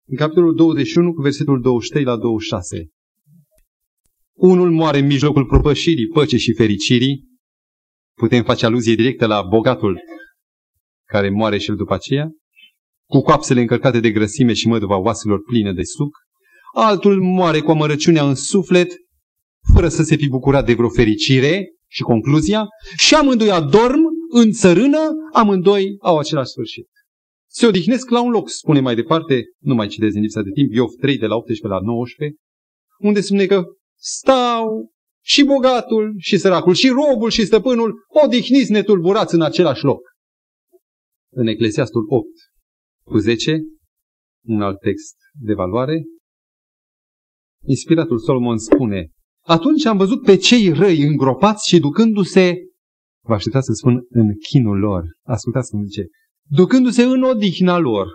[0.07, 2.92] în capitolul 21 cu versetul 23 la 26.
[4.37, 7.23] Unul moare în mijlocul propășirii, păcii și fericirii.
[8.17, 9.99] Putem face aluzie directă la bogatul
[11.07, 12.29] care moare și el după aceea,
[13.09, 16.17] cu coapsele încărcate de grăsime și măduva oaselor pline de suc.
[16.75, 18.91] Altul moare cu amărăciunea în suflet,
[19.73, 22.65] fără să se fi bucurat de vreo fericire și concluzia,
[22.97, 24.99] și amândoi adorm în țărână,
[25.33, 26.87] amândoi au același sfârșit.
[27.49, 30.73] Se odihnesc la un loc, spune mai departe, nu mai citesc din lipsa de timp,
[30.73, 32.37] Iov 3 de la 18 la 19,
[32.99, 33.63] unde spune că
[34.03, 34.91] stau
[35.25, 40.01] și bogatul și săracul și robul și stăpânul odihniți netulburați în același loc.
[41.33, 42.27] În Eclesiastul 8
[43.05, 43.57] cu 10,
[44.45, 46.03] un alt text de valoare,
[47.65, 49.09] inspiratul Solomon spune,
[49.45, 52.55] atunci am văzut pe cei răi îngropați și ducându-se,
[53.25, 55.03] vă așteptați să spun, în chinul lor.
[55.25, 56.05] Ascultați cum zice,
[56.49, 58.07] ducându-se în odihna lor,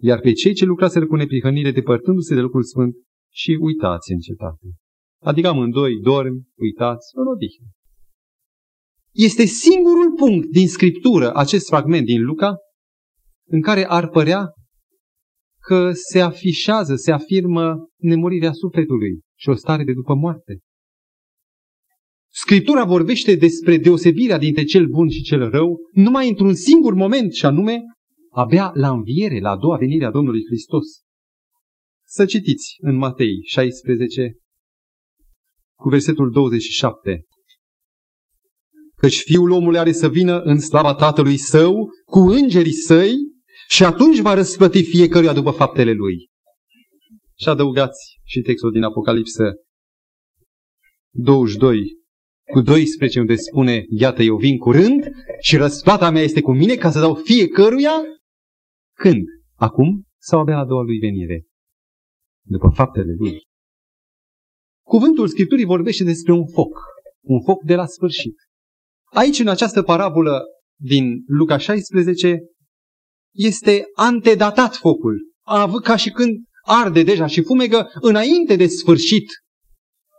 [0.00, 2.94] iar pe cei ce lucraseră cu neprihănire, depărtându-se de lucrul sfânt
[3.32, 4.66] și uitați în cetate.
[5.20, 7.66] Adică amândoi dormi, uitați, în odihnă.
[9.12, 12.56] Este singurul punct din Scriptură, acest fragment din Luca,
[13.46, 14.52] în care ar părea
[15.60, 20.58] că se afișează, se afirmă nemurirea sufletului și o stare de după moarte.
[22.30, 27.46] Scriptura vorbește despre deosebirea dintre cel bun și cel rău numai într-un singur moment, și
[27.46, 27.80] anume
[28.30, 30.84] abia la înviere, la a doua venire a Domnului Hristos.
[32.06, 34.36] Să citiți în Matei 16
[35.78, 37.22] cu versetul 27.
[38.96, 43.14] Căci fiul omului are să vină în slava tatălui său cu îngerii săi
[43.68, 46.28] și atunci va răsplăti fiecăruia după faptele lui.
[47.40, 49.52] Și adăugați și textul din Apocalipsă
[51.10, 51.80] 22
[52.52, 55.10] cu 12 unde spune, iată eu vin curând
[55.40, 57.92] și răsplata mea este cu mine ca să dau fiecăruia
[58.96, 59.24] când?
[59.54, 61.46] Acum sau abia a doua lui venire?
[62.46, 63.47] După faptele lui.
[64.88, 66.78] Cuvântul Scripturii vorbește despre un foc,
[67.20, 68.34] un foc de la sfârșit.
[69.04, 70.42] Aici, în această parabolă
[70.80, 72.38] din Luca 16,
[73.34, 75.32] este antedatat focul,
[75.82, 79.24] ca și când arde deja și fumegă înainte de sfârșit.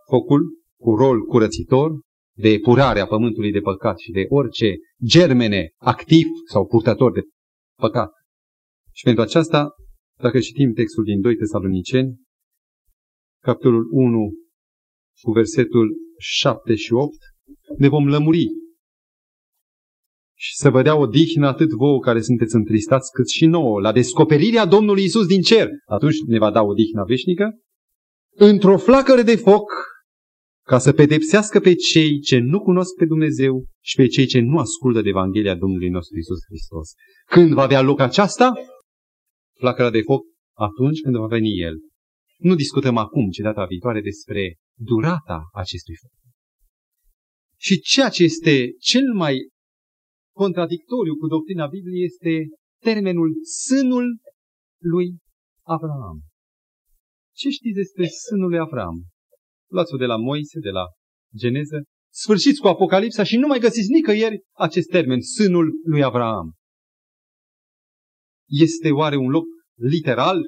[0.09, 2.01] Focul, cu rol curățitor,
[2.37, 7.21] de epurare a pământului de păcat și de orice germene activ sau purtător de
[7.81, 8.11] păcat.
[8.91, 9.69] Și pentru aceasta,
[10.21, 12.17] dacă citim textul din 2 Tesaloniceni,
[13.43, 14.31] capitolul 1
[15.21, 17.15] cu versetul 7 și 8,
[17.77, 18.45] ne vom lămuri
[20.41, 23.91] și să vă dea o dihnă atât vouă care sunteți întristați, cât și nouă, la
[23.91, 25.69] descoperirea Domnului Isus din cer.
[25.85, 27.59] Atunci ne va da o dihnă veșnică.
[28.35, 29.71] Într-o flacără de foc,
[30.65, 34.57] ca să pedepsească pe cei ce nu cunosc pe Dumnezeu și pe cei ce nu
[34.57, 36.89] ascultă de Evanghelia Domnului nostru Isus Hristos.
[37.25, 38.53] Când va avea loc aceasta?
[39.57, 41.75] Flacăra de foc atunci când va veni El.
[42.39, 46.11] Nu discutăm acum, ci data viitoare, despre durata acestui foc.
[47.57, 49.49] Și ceea ce este cel mai
[50.35, 52.47] contradictoriu cu doctrina Bibliei este
[52.81, 54.19] termenul sânul
[54.81, 55.17] lui
[55.65, 56.21] Abraham.
[57.35, 59.05] Ce știți despre sânul lui Abraham?
[59.71, 60.85] Luați-o de la Moise, de la
[61.35, 66.53] Geneză, sfârșiți cu Apocalipsa și nu mai găsiți nicăieri acest termen, sânul lui Abraham.
[68.47, 70.41] Este oare un loc literal?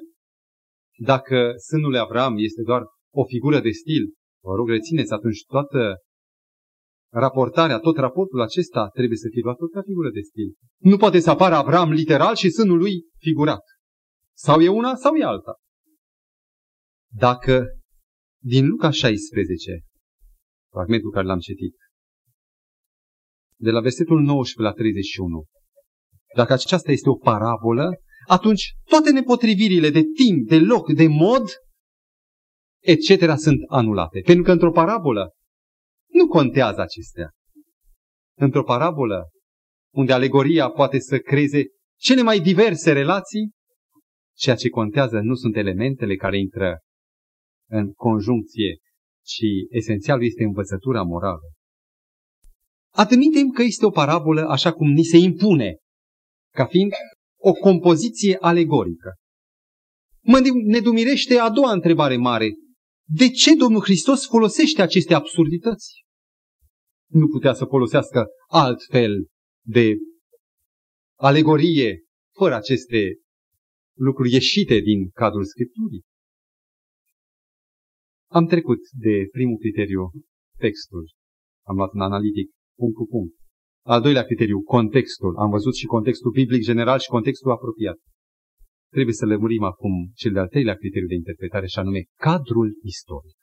[0.98, 2.82] Dacă sânul lui Abraham este doar
[3.14, 5.96] o figură de stil, vă rog, rețineți atunci toată
[7.12, 10.54] raportarea, tot raportul acesta trebuie să fie luat tot ca figură de stil.
[10.78, 13.62] Nu poate să apară Avram literal și sânul lui figurat.
[14.36, 15.54] Sau e una, sau e alta.
[17.14, 17.66] Dacă
[18.42, 19.80] din Luca 16,
[20.70, 21.74] fragmentul care l-am citit,
[23.56, 25.44] de la versetul 19 la 31,
[26.34, 27.90] dacă aceasta este o parabolă,
[28.26, 31.44] atunci toate nepotrivirile de timp, de loc, de mod,
[32.80, 33.36] etc.
[33.36, 34.20] sunt anulate.
[34.24, 35.32] Pentru că într-o parabolă
[36.12, 37.30] nu contează acestea.
[38.38, 39.28] Într-o parabolă,
[39.94, 41.64] unde alegoria poate să creeze
[41.98, 43.50] cele mai diverse relații,
[44.36, 46.78] ceea ce contează nu sunt elementele care intră
[47.70, 48.76] în conjuncție,
[49.24, 51.50] ci esențialul este învățătura morală.
[52.94, 55.76] Admitem că este o parabolă așa cum ni se impune,
[56.54, 56.92] ca fiind
[57.42, 59.14] o compoziție alegorică.
[60.20, 62.48] Mă nedumirește a doua întrebare mare.
[63.04, 66.04] De ce Domnul Hristos folosește aceste absurdități?
[67.10, 69.26] Nu putea să folosească alt fel
[69.66, 69.94] de
[71.18, 72.02] alegorie
[72.36, 73.16] fără aceste
[73.96, 76.02] lucruri ieșite din cadrul Scripturii.
[78.30, 80.10] Am trecut de primul criteriu,
[80.58, 81.10] textul.
[81.66, 83.34] Am luat un analitic, punct cu punct.
[83.84, 85.36] Al doilea criteriu, contextul.
[85.36, 87.98] Am văzut și contextul biblic general și contextul apropiat.
[88.90, 93.36] Trebuie să lămurim acum cel de-al treilea criteriu de interpretare, și anume cadrul istoric.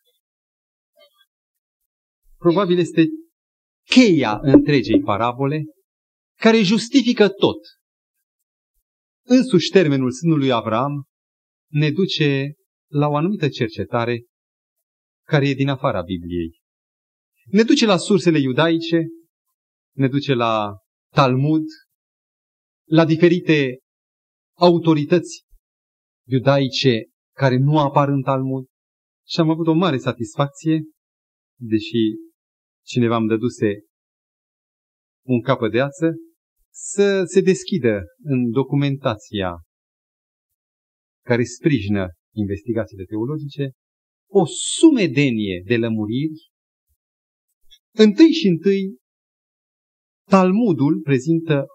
[2.38, 3.06] Probabil este
[3.86, 5.64] cheia întregei parabole
[6.40, 7.60] care justifică tot.
[9.26, 11.04] Însuși termenul sânului Avram
[11.72, 12.54] ne duce
[12.92, 14.24] la o anumită cercetare
[15.26, 16.60] care e din afara Bibliei.
[17.46, 19.08] Ne duce la sursele iudaice,
[20.00, 20.78] ne duce la
[21.14, 21.66] Talmud,
[22.88, 23.80] la diferite
[24.58, 25.44] autorități
[26.28, 27.04] iudaice
[27.36, 28.66] care nu apar în Talmud
[29.28, 30.82] și am avut o mare satisfacție,
[31.60, 32.04] deși
[32.86, 33.86] cineva îmi dăduse
[35.26, 36.16] un capă de ață,
[36.74, 39.52] să se deschidă în documentația
[41.26, 43.72] care sprijină investigațiile teologice
[44.32, 46.50] o sumedenie de lămuriri.
[47.96, 48.99] Întâi și întâi,
[50.30, 51.66] Talmudul prezintă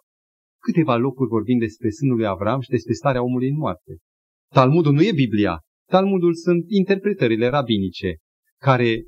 [0.62, 3.96] câteva locuri vorbind despre sânul lui Avram și despre starea omului în moarte.
[4.52, 5.60] Talmudul nu e Biblia.
[5.90, 8.16] Talmudul sunt interpretările rabinice,
[8.60, 9.04] care,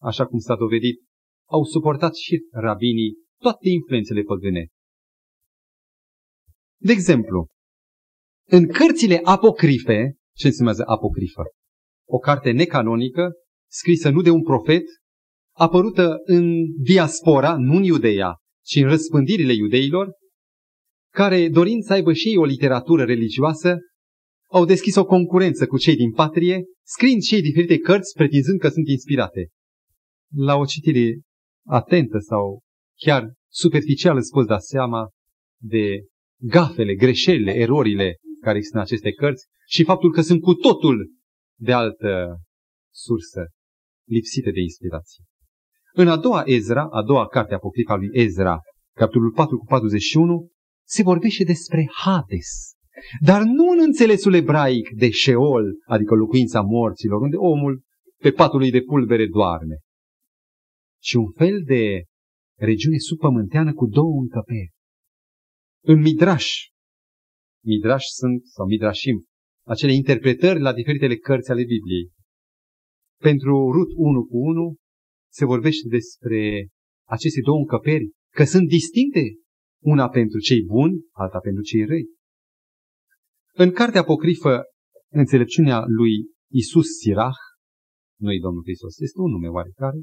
[0.00, 1.02] așa cum s-a dovedit,
[1.48, 4.66] au suportat și rabinii toate influențele păgâne.
[6.80, 7.46] De exemplu,
[8.48, 11.42] în cărțile apocrife, ce înseamnă apocrifă?
[12.08, 13.32] O carte necanonică,
[13.70, 14.84] scrisă nu de un profet,
[15.52, 20.10] apărută în diaspora, nu în Iudeia, ci în răspândirile iudeilor,
[21.12, 23.76] care, dorind să aibă și ei o literatură religioasă,
[24.50, 28.68] au deschis o concurență cu cei din patrie, scriind și ei diferite cărți, pretinzând că
[28.68, 29.48] sunt inspirate.
[30.34, 31.20] La o citire
[31.66, 32.60] atentă sau
[32.98, 35.10] chiar superficial îți poți da seama
[35.60, 36.04] de
[36.40, 41.12] gafele, greșelile, erorile care există în aceste cărți și faptul că sunt cu totul
[41.58, 42.40] de altă
[42.94, 43.46] sursă,
[44.08, 45.24] lipsite de inspirație.
[45.94, 48.58] În a doua Ezra, a doua carte apocrifa lui Ezra,
[48.96, 50.48] capitolul 4 cu 41,
[50.86, 52.72] se vorbește despre Hades.
[53.20, 57.82] Dar nu în înțelesul ebraic de Sheol, adică locuința morților, unde omul
[58.16, 59.76] pe patul lui de pulbere doarme,
[61.02, 62.04] ci un fel de
[62.58, 64.72] regiune subpământeană cu două încăperi.
[65.84, 66.50] În Midrash,
[67.64, 69.24] Midrash sunt, sau Midrashim,
[69.66, 72.10] acele interpretări la diferitele cărți ale Bibliei.
[73.20, 74.76] Pentru Rut 1 cu 1
[75.32, 76.68] se vorbește despre
[77.08, 79.24] aceste două încăperi, că sunt distincte,
[79.82, 82.06] una pentru cei buni, alta pentru cei răi.
[83.54, 84.62] În cartea apocrifă
[85.14, 86.12] Înțelepciunea lui
[86.50, 87.42] Isus Sirach,
[88.20, 90.02] nu Domnul Hristos, este un nume oarecare,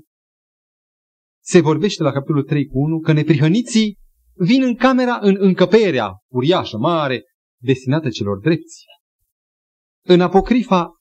[1.44, 3.98] se vorbește la capitolul 3 cu 1 că neprihăniții
[4.34, 7.24] vin în camera, în încăperea uriașă, mare,
[7.62, 8.86] destinată celor drepți.
[10.06, 10.92] În apocrifa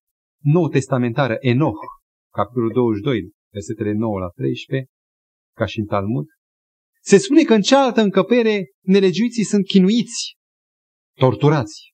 [0.42, 1.80] nou testamentară Enoch,
[2.34, 4.88] capitolul 22, versetele 9 la 13,
[5.56, 6.26] ca și în Talmud,
[7.00, 10.36] se spune că în cealaltă încăpere nelegiuiții sunt chinuiți,
[11.18, 11.92] torturați.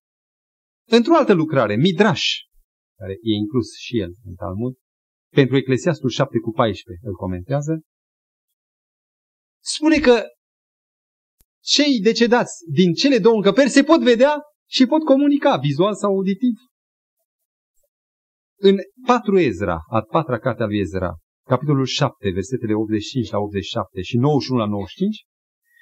[0.89, 2.29] Într-o altă lucrare, Midrash,
[2.99, 4.75] care e inclus și el în Talmud,
[5.35, 7.81] pentru Eclesiastul 7 cu 14 îl comentează,
[9.63, 10.23] spune că
[11.63, 16.55] cei decedați din cele două încăperi se pot vedea și pot comunica, vizual sau auditiv.
[18.61, 21.15] În 4 Ezra, a patra carte a lui Ezra,
[21.47, 25.25] capitolul 7, versetele 85 la 87 și 91 la 95,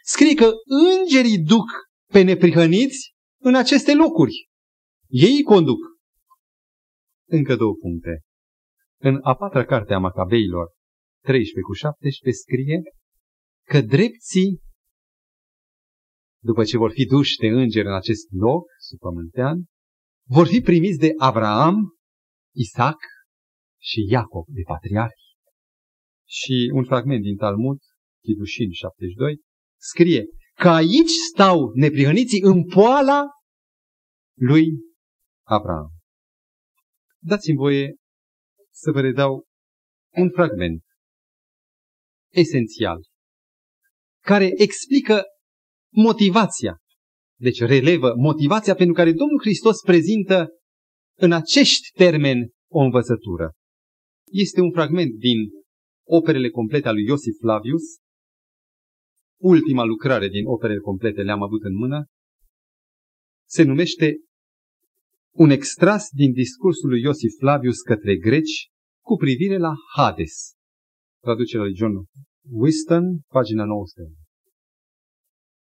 [0.05, 0.51] scrie că
[0.97, 1.67] îngerii duc
[2.13, 4.49] pe neprihăniți în aceste locuri.
[5.09, 5.79] Ei îi conduc.
[7.29, 8.21] Încă două puncte.
[9.01, 10.67] În a patra carte a Macabeilor,
[11.23, 12.83] 13 cu 17, scrie
[13.69, 14.61] că drepții,
[16.43, 19.65] după ce vor fi duși de îngeri în acest loc subpământean,
[20.29, 21.77] vor fi primiți de Abraham,
[22.55, 22.99] Isaac
[23.81, 25.22] și Iacob, de patriarhi.
[26.33, 27.79] Și un fragment din Talmud,
[28.23, 29.41] Chidușin 72,
[29.81, 30.25] scrie
[30.55, 33.25] că aici stau neprihăniții în poala
[34.39, 34.67] lui
[35.47, 35.91] Abraham.
[37.19, 37.95] Dați-mi voie
[38.71, 39.45] să vă redau
[40.17, 40.83] un fragment
[42.33, 43.01] esențial
[44.23, 45.23] care explică
[45.95, 46.77] motivația.
[47.39, 50.49] Deci relevă motivația pentru care Domnul Hristos prezintă
[51.19, 53.51] în acești termeni o învățătură.
[54.31, 55.62] Este un fragment din
[56.19, 57.83] operele complete a lui Iosif Flavius,
[59.41, 62.07] ultima lucrare din operele complete le-am avut în mână,
[63.49, 64.17] se numește
[65.35, 68.69] un extras din discursul lui Iosif Flavius către greci
[69.05, 70.53] cu privire la Hades.
[71.23, 71.93] Traducerea lui John
[72.49, 74.03] Whiston, pagina 900.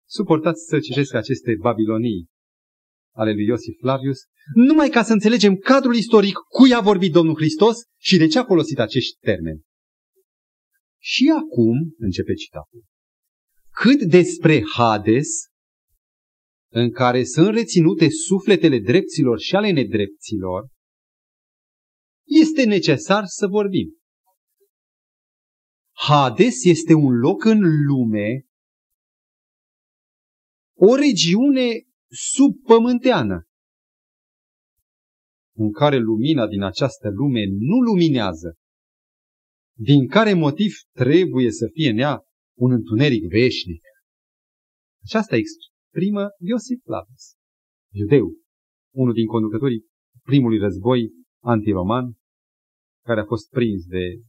[0.09, 2.27] Suportați să citesc aceste babilonii
[3.15, 4.19] ale lui Iosif Flavius,
[4.53, 8.43] numai ca să înțelegem cadrul istoric cui a vorbit Domnul Hristos și de ce a
[8.43, 9.61] folosit acești termeni.
[11.05, 12.83] Și acum, începe citatul,
[13.69, 15.29] cât despre Hades,
[16.71, 20.69] în care sunt reținute sufletele drepților și ale nedrepților,
[22.23, 23.97] este necesar să vorbim.
[25.91, 28.45] Hades este un loc în lume,
[30.77, 33.47] o regiune subpământeană,
[35.55, 38.57] în care lumina din această lume nu luminează,
[39.77, 42.21] din care motiv trebuie să fie în ea
[42.57, 43.81] un întuneric veșnic.
[45.03, 47.35] Aceasta exprimă Iosif Flavius,
[47.93, 48.33] judeu,
[48.95, 49.85] unul din conducătorii
[50.23, 51.11] primului război
[51.43, 52.13] antiroman,
[53.05, 54.21] care a fost prins de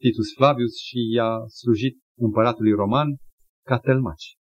[0.00, 3.08] Titus Flavius și i-a slujit împăratului roman
[3.64, 4.36] ca tălmaci.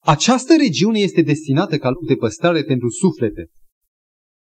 [0.00, 3.50] Această regiune este destinată ca loc de păstrare pentru suflete,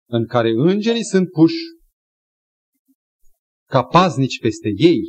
[0.09, 1.77] în care îngerii sunt puși
[3.70, 5.01] ca paznici peste ei,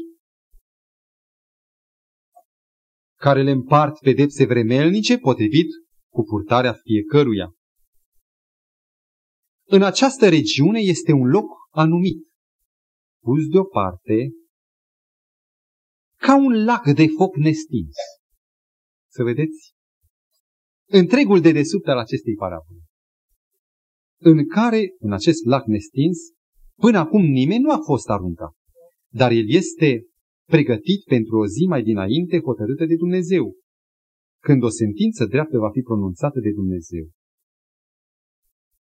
[3.18, 5.68] care le împart pedepse vremelnice potrivit
[6.12, 7.52] cu purtarea fiecăruia.
[9.66, 12.28] În această regiune este un loc anumit,
[13.22, 14.30] pus deoparte,
[16.20, 17.94] ca un lac de foc nestins.
[19.11, 19.72] Să vedeți?
[20.90, 22.80] Întregul dedesubt al acestei parabole.
[24.20, 26.18] În care, în acest lac nestins,
[26.81, 28.53] până acum nimeni nu a fost aruncat.
[29.12, 30.07] Dar el este
[30.47, 33.57] pregătit pentru o zi mai dinainte hotărâtă de Dumnezeu,
[34.43, 37.05] când o sentință dreaptă va fi pronunțată de Dumnezeu.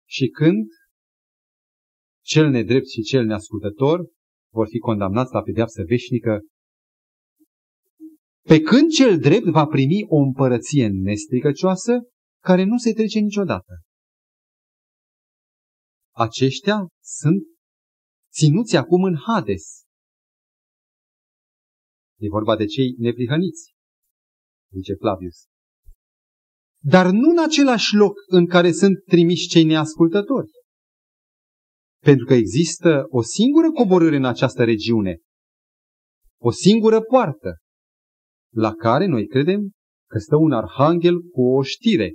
[0.08, 0.66] Și când
[2.24, 4.10] cel nedrept și cel neascultător
[4.52, 6.40] vor fi condamnați la pedeapsă veșnică,
[8.48, 11.92] pe când cel drept va primi o împărăție nestricăcioasă
[12.42, 13.80] care nu se trece niciodată.
[16.14, 17.42] Aceștia sunt
[18.32, 19.82] ținuți acum în Hades.
[22.18, 23.74] E vorba de cei neprihăniți,
[24.72, 25.46] zice Flavius.
[26.84, 30.50] Dar nu în același loc în care sunt trimiși cei neascultători.
[32.02, 35.18] Pentru că există o singură coborâre în această regiune,
[36.40, 37.56] o singură poartă,
[38.54, 39.70] la care noi credem
[40.08, 42.12] că stă un arhanghel cu o știre,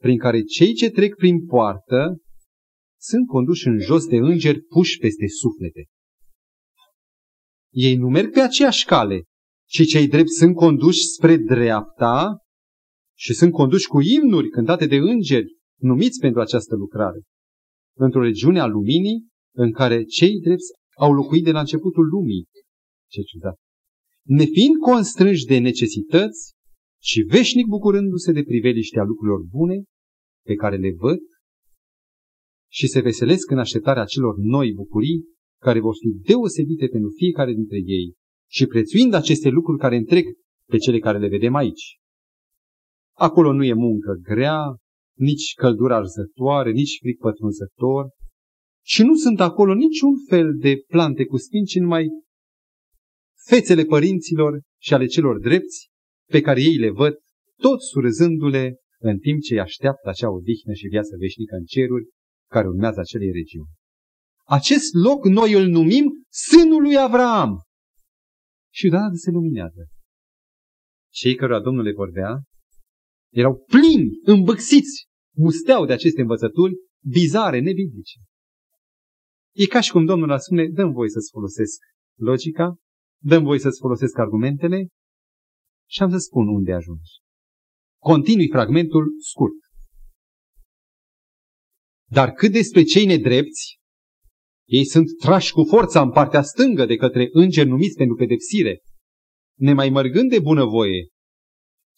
[0.00, 2.16] prin care cei ce trec prin poartă
[3.02, 5.86] sunt conduși în jos de îngeri puși peste suflete.
[7.72, 9.24] Ei nu merg pe aceeași cale,
[9.68, 12.36] ci cei drept sunt conduși spre dreapta
[13.18, 17.20] și sunt conduși cu imnuri cântate de îngeri numiți pentru această lucrare
[17.98, 22.46] într-o regiune a luminii în care cei drepți au locuit de la începutul lumii.
[23.10, 23.56] Ce ciudat!
[24.22, 26.52] nefiind constrânși de necesități,
[26.98, 29.82] ci veșnic bucurându-se de priveliștea lucrurilor bune
[30.46, 31.18] pe care le văd
[32.72, 35.24] și se veselesc în așteptarea celor noi bucurii
[35.60, 38.14] care vor fi deosebite pentru fiecare dintre ei
[38.50, 40.26] și prețuind aceste lucruri care întrec
[40.66, 41.98] pe cele care le vedem aici.
[43.16, 44.76] Acolo nu e muncă grea,
[45.18, 48.10] nici căldură arzătoare, nici fric pătrunzător
[48.84, 52.08] și nu sunt acolo niciun fel de plante cu spini, ci numai
[53.46, 55.88] fețele părinților și ale celor drepți
[56.30, 57.14] pe care ei le văd,
[57.56, 62.08] tot surâzându-le în timp ce îi așteaptă acea odihnă și viață veșnică în ceruri
[62.52, 63.70] care urmează acelei regiuni.
[64.46, 67.60] Acest loc noi îl numim sânul lui Avram.
[68.72, 69.82] Și deodată se luminează.
[71.12, 72.42] Cei cărora Domnul le vorbea
[73.32, 76.74] erau plini, îmbăxiți, musteau de aceste învățături
[77.04, 78.18] bizare, nebiblice.
[79.54, 81.80] E ca și cum Domnul a spune, dăm voi să-ți folosesc
[82.18, 82.76] logica,
[83.22, 84.88] dăm voi să-ți folosesc argumentele
[85.88, 87.10] și am să spun unde ajungi.
[88.00, 89.61] Continui fragmentul scurt.
[92.12, 93.78] Dar cât despre cei nedrepți,
[94.68, 98.80] ei sunt trași cu forța în partea stângă de către îngeri numiți pentru pedepsire,
[99.58, 101.06] nemai mărgând de bunăvoie,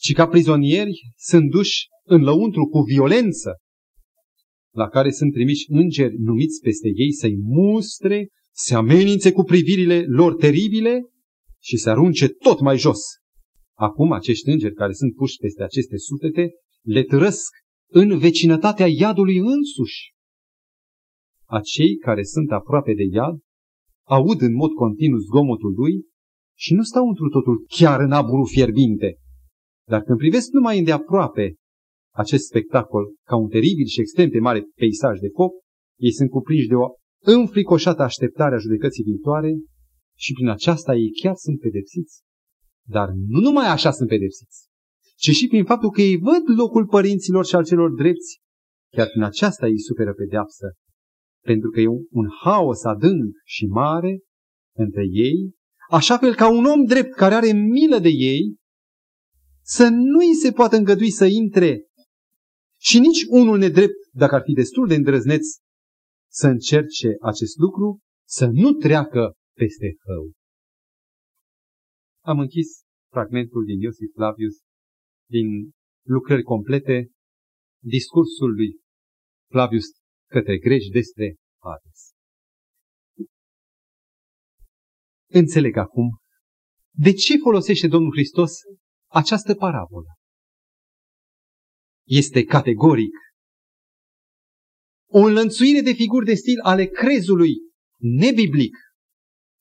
[0.00, 3.56] ci ca prizonieri sunt duși în lăuntru cu violență,
[4.74, 10.34] la care sunt trimiși îngeri numiți peste ei să-i mustre, să amenințe cu privirile lor
[10.34, 11.00] teribile
[11.62, 13.00] și să arunce tot mai jos.
[13.76, 16.50] Acum acești îngeri care sunt puși peste aceste suflete
[16.82, 17.50] le trăsc
[18.00, 20.14] în vecinătatea iadului însuși.
[21.44, 23.38] Acei care sunt aproape de iad
[24.06, 25.94] aud în mod continuu zgomotul lui
[26.58, 29.18] și nu stau într totul chiar în aburul fierbinte.
[29.88, 31.54] Dar când privesc numai îndeaproape
[32.14, 35.52] acest spectacol ca un teribil și extrem de mare peisaj de foc,
[35.98, 36.86] ei sunt cuprinși de o
[37.18, 39.52] înfricoșată așteptare a judecății viitoare
[40.16, 42.22] și prin aceasta ei chiar sunt pedepsiți.
[42.86, 44.68] Dar nu numai așa sunt pedepsiți,
[45.24, 48.40] ci și prin faptul că ei văd locul părinților și al celor drepți,
[48.96, 50.72] chiar prin aceasta ei suferă pedeapsă,
[51.44, 54.18] pentru că e un haos adânc și mare
[54.76, 55.52] între ei,
[55.90, 58.56] așa fel ca un om drept care are milă de ei,
[59.62, 61.86] să nu îi se poată îngădui să intre
[62.80, 65.46] și nici unul nedrept, dacă ar fi destul de îndrăzneț
[66.30, 70.32] să încerce acest lucru, să nu treacă peste hău.
[72.24, 72.68] Am închis
[73.10, 74.54] fragmentul din Iosif Flavius,
[75.30, 75.70] din
[76.06, 77.10] lucrări complete,
[77.82, 78.80] discursul lui
[79.50, 79.84] Flavius
[80.30, 82.12] către greci despre Hades.
[85.30, 86.18] Înțeleg acum
[86.96, 88.52] de ce folosește Domnul Hristos
[89.10, 90.08] această parabolă.
[92.06, 93.14] Este categoric
[95.10, 97.54] o înlănțuire de figuri de stil ale crezului
[97.98, 98.76] nebiblic,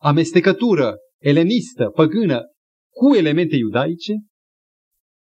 [0.01, 2.41] amestecătură elenistă, păgână,
[2.89, 4.13] cu elemente iudaice,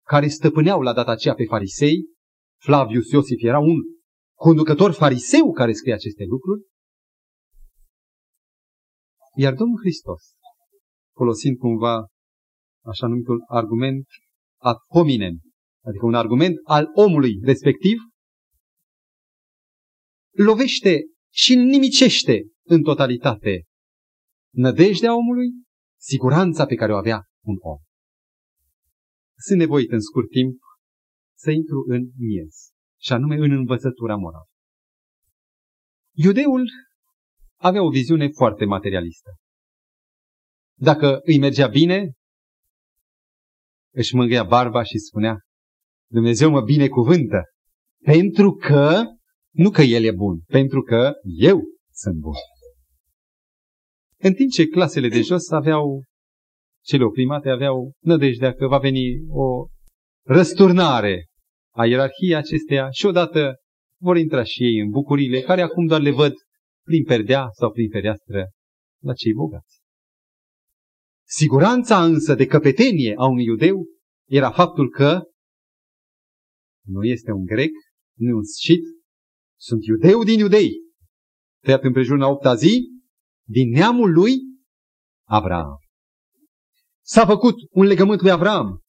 [0.10, 2.06] care stăpâneau la data aceea pe farisei.
[2.62, 3.78] Flavius Iosif era un
[4.38, 6.62] conducător fariseu care scrie aceste lucruri.
[9.36, 10.22] Iar Domnul Hristos,
[11.16, 12.08] folosind cumva
[12.86, 14.06] așa numitul argument
[14.62, 15.40] ad hominem,
[15.86, 17.98] adică un argument al omului respectiv,
[20.32, 21.02] lovește
[21.34, 23.64] și nimicește în totalitate
[24.56, 25.50] nădejdea omului,
[26.00, 27.89] siguranța pe care o avea un om.
[29.46, 30.60] Sunt nevoit în scurt timp
[31.38, 32.54] să intru în miez,
[33.02, 34.48] și anume în învățătura morală.
[36.16, 36.70] Iudeul
[37.60, 39.36] avea o viziune foarte materialistă.
[40.78, 42.12] Dacă îi mergea bine,
[43.94, 45.40] își mângâia barba și spunea,
[46.12, 47.44] Dumnezeu mă binecuvântă,
[48.04, 49.04] pentru că,
[49.54, 51.62] nu că El e bun, pentru că eu
[51.92, 52.34] sunt bun.
[54.18, 56.04] În timp ce clasele de jos aveau,
[56.86, 59.66] cele oprimate aveau nădejdea că va veni o
[60.26, 61.26] răsturnare
[61.76, 63.56] a ierarhiei acesteia și odată
[64.02, 66.34] vor intra și ei în bucurile care acum doar le văd
[66.86, 68.50] prin perdea sau prin fereastră
[69.04, 69.80] la cei bogați.
[71.28, 73.86] Siguranța însă de căpetenie a unui iudeu
[74.28, 75.22] era faptul că
[76.86, 77.72] nu este un grec,
[78.18, 78.82] nu un scit,
[79.60, 80.72] sunt iudeu din iudei.
[81.64, 82.90] Tăiat împrejur la opta zi,
[83.48, 84.34] din neamul lui
[85.28, 85.78] Avram.
[87.12, 88.80] S-a făcut un legământ lui Avram.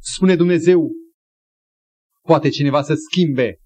[0.00, 0.90] Spune Dumnezeu,
[2.22, 3.56] poate cineva să schimbe,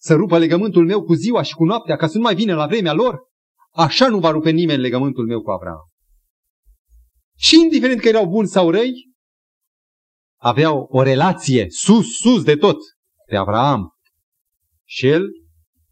[0.00, 2.66] să rupă legământul meu cu ziua și cu noaptea ca să nu mai vină la
[2.66, 3.18] vremea lor?
[3.70, 5.88] Așa nu va rupe nimeni legământul meu cu Avram.
[7.36, 8.92] Și indiferent că erau buni sau răi,
[10.40, 12.78] aveau o relație sus, sus de tot
[13.28, 13.90] de Avram.
[14.84, 15.28] Și el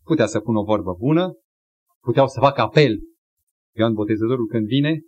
[0.02, 1.32] putea să pună o vorbă bună,
[2.00, 2.98] puteau să facă apel
[3.76, 5.00] Ioan Botezătorul când vine,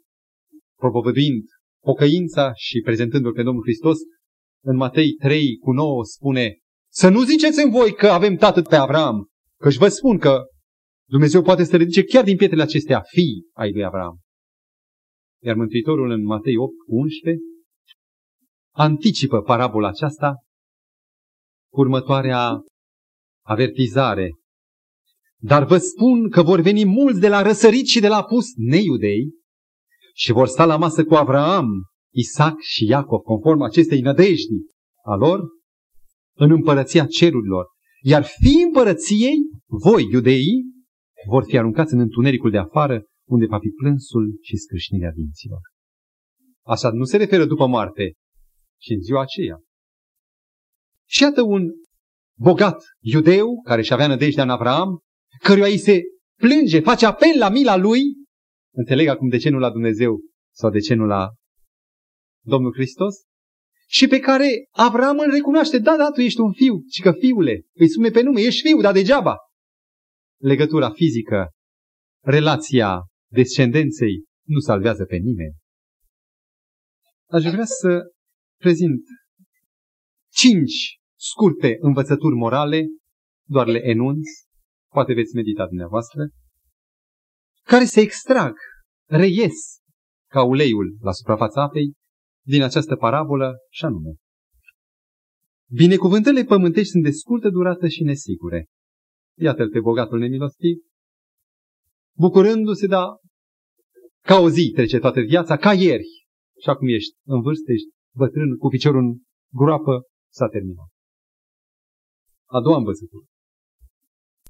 [0.78, 1.44] propovăduind
[1.84, 3.98] pocăința și prezentându-L pe Domnul Hristos,
[4.64, 6.58] în Matei 3 cu 9 spune
[6.92, 9.28] să nu ziceți în voi că avem tatăl pe Avram,
[9.60, 10.42] căci vă spun că
[11.08, 14.18] Dumnezeu poate să ridice chiar din pietrele acestea fii ai lui Avram.
[15.42, 17.42] Iar Mântuitorul în Matei 8 cu 11
[18.74, 20.34] anticipă parabola aceasta
[21.72, 22.62] cu următoarea
[23.46, 24.30] avertizare.
[25.40, 29.32] Dar vă spun că vor veni mulți de la răsărit și de la pus neiudei
[30.16, 31.66] și vor sta la masă cu Avram,
[32.12, 34.58] Isaac și Iacov, conform acestei nădejdi
[35.04, 35.40] a lor,
[36.36, 37.66] în împărăția cerurilor.
[38.02, 39.36] Iar fi împărăției,
[39.66, 40.64] voi, iudeii,
[41.28, 45.60] vor fi aruncați în întunericul de afară, unde va fi plânsul și scrâșnirea dinților.
[46.66, 48.12] Așa nu se referă după moarte,
[48.80, 49.56] ci în ziua aceea.
[51.08, 51.70] Și iată un
[52.38, 54.98] bogat iudeu care și avea nădejdea în Avram,
[55.42, 56.00] căruia îi se
[56.40, 58.02] plânge, face apel la mila lui,
[58.74, 60.20] înțeleg acum de ce nu la Dumnezeu
[60.54, 61.34] sau de ce nu la
[62.44, 63.14] Domnul Hristos,
[63.88, 67.62] și pe care Avram îl recunoaște, da, da, tu ești un fiu, și că fiule,
[67.74, 69.36] îi spune pe nume, ești fiu, dar degeaba.
[70.40, 71.50] Legătura fizică,
[72.22, 75.54] relația descendenței nu salvează pe nimeni.
[77.30, 78.02] Aș vrea să
[78.60, 79.02] prezint
[80.32, 82.86] cinci scurte învățături morale,
[83.48, 84.28] doar le enunț,
[84.92, 86.28] poate veți medita dumneavoastră,
[87.64, 88.54] care se extrag,
[89.08, 89.80] reies
[90.30, 91.92] ca uleiul la suprafața apei
[92.46, 94.14] din această parabolă și anume.
[95.70, 98.66] Binecuvântările pământești sunt de scurtă durată și nesigure.
[99.38, 100.76] Iată-l pe bogatul nemilostiv,
[102.16, 103.16] bucurându-se, da,
[104.20, 106.06] ca o zi trece toată viața, ca ieri.
[106.60, 109.18] Și acum ești în vârstă, ești bătrân, cu piciorul în
[109.52, 110.02] groapă,
[110.32, 110.88] s-a terminat.
[112.44, 113.24] A doua învățătură.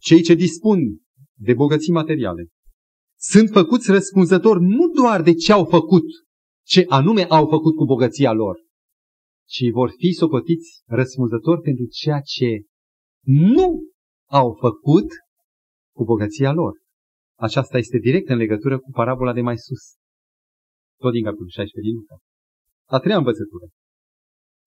[0.01, 0.79] Cei ce dispun
[1.39, 2.49] de bogății materiale
[3.31, 6.05] sunt făcuți răspunzători nu doar de ce au făcut,
[6.67, 8.57] ce anume au făcut cu bogăția lor,
[9.49, 12.63] ci vor fi socotiți răspunzători pentru ceea ce
[13.27, 13.83] nu
[14.31, 15.07] au făcut
[15.95, 16.73] cu bogăția lor.
[17.39, 19.83] Aceasta este direct în legătură cu parabola de mai sus.
[21.01, 22.17] Tot din capitolul 16 din Luca.
[22.89, 23.67] A treia învățătură.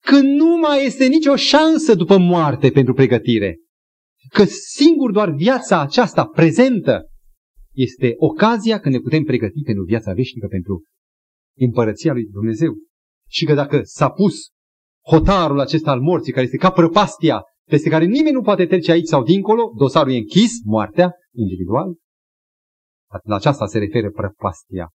[0.04, 3.58] Că nu mai este nicio șansă după moarte pentru pregătire.
[4.30, 7.08] Că singur doar viața aceasta prezentă
[7.78, 10.84] este ocazia când ne putem pregăti pentru viața veșnică, pentru
[11.58, 12.74] împărăția lui Dumnezeu.
[13.30, 14.36] Și că dacă s-a pus
[15.10, 19.08] hotarul acesta al morții, care este ca prăpastia, peste care nimeni nu poate trece aici
[19.08, 21.96] sau dincolo, dosarul e închis, moartea, individual,
[23.24, 24.90] la aceasta se referă prăpastia.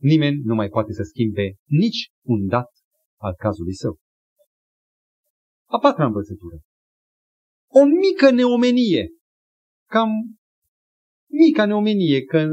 [0.00, 2.70] Nimeni nu mai poate să schimbe nici un dat
[3.20, 3.98] al cazului său.
[5.68, 6.60] A patra învățătură.
[7.72, 9.08] O mică neomenie,
[9.88, 10.08] cam
[11.30, 12.48] mica neomenie, că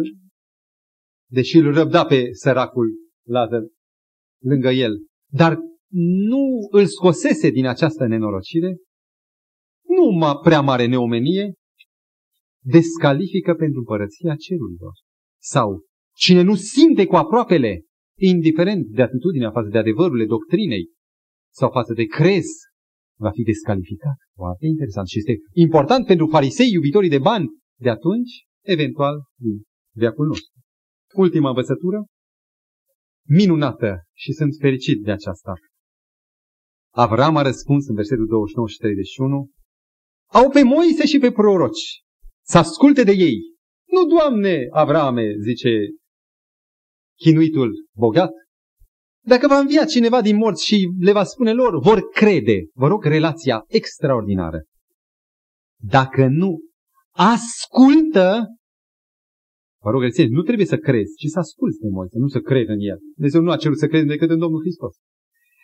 [1.30, 2.96] deși îl răbda pe săracul
[3.28, 3.62] Lazar
[4.44, 4.92] lângă el,
[5.32, 5.58] dar
[6.30, 8.76] nu îl scosese din această nenorocire,
[9.88, 11.54] nu ma prea mare neomenie,
[12.64, 14.94] descalifică pentru împărăția cerurilor.
[15.42, 17.82] Sau cine nu simte cu aproapele,
[18.20, 20.90] indiferent de atitudinea față de adevărurile doctrinei
[21.54, 22.46] sau față de crez,
[23.20, 24.18] va fi descalificat.
[24.36, 27.48] Foarte interesant și este important pentru farisei iubitorii de bani
[27.80, 29.64] de atunci, eventual din
[29.96, 30.52] veacul nostru.
[31.14, 32.06] Ultima învățătură,
[33.28, 35.54] minunată și sunt fericit de aceasta.
[36.94, 39.50] Avram a răspuns în versetul 29 și 31,
[40.34, 42.02] au pe Moise și pe proroci,
[42.46, 43.38] să asculte de ei.
[43.86, 45.70] Nu, Doamne, Avrame, zice
[47.20, 48.32] chinuitul bogat,
[49.28, 52.68] dacă va învia cineva din morți și le va spune lor, vor crede.
[52.74, 54.64] Vă rog, relația extraordinară.
[55.80, 56.60] Dacă nu
[57.18, 58.44] ascultă,
[59.84, 62.70] Vă rog, rețineți, nu trebuie să crezi, ci să asculți de Moise, nu să crezi
[62.70, 63.00] în el.
[63.16, 64.96] Dumnezeu nu a cerut să crezi decât în Domnul Hristos.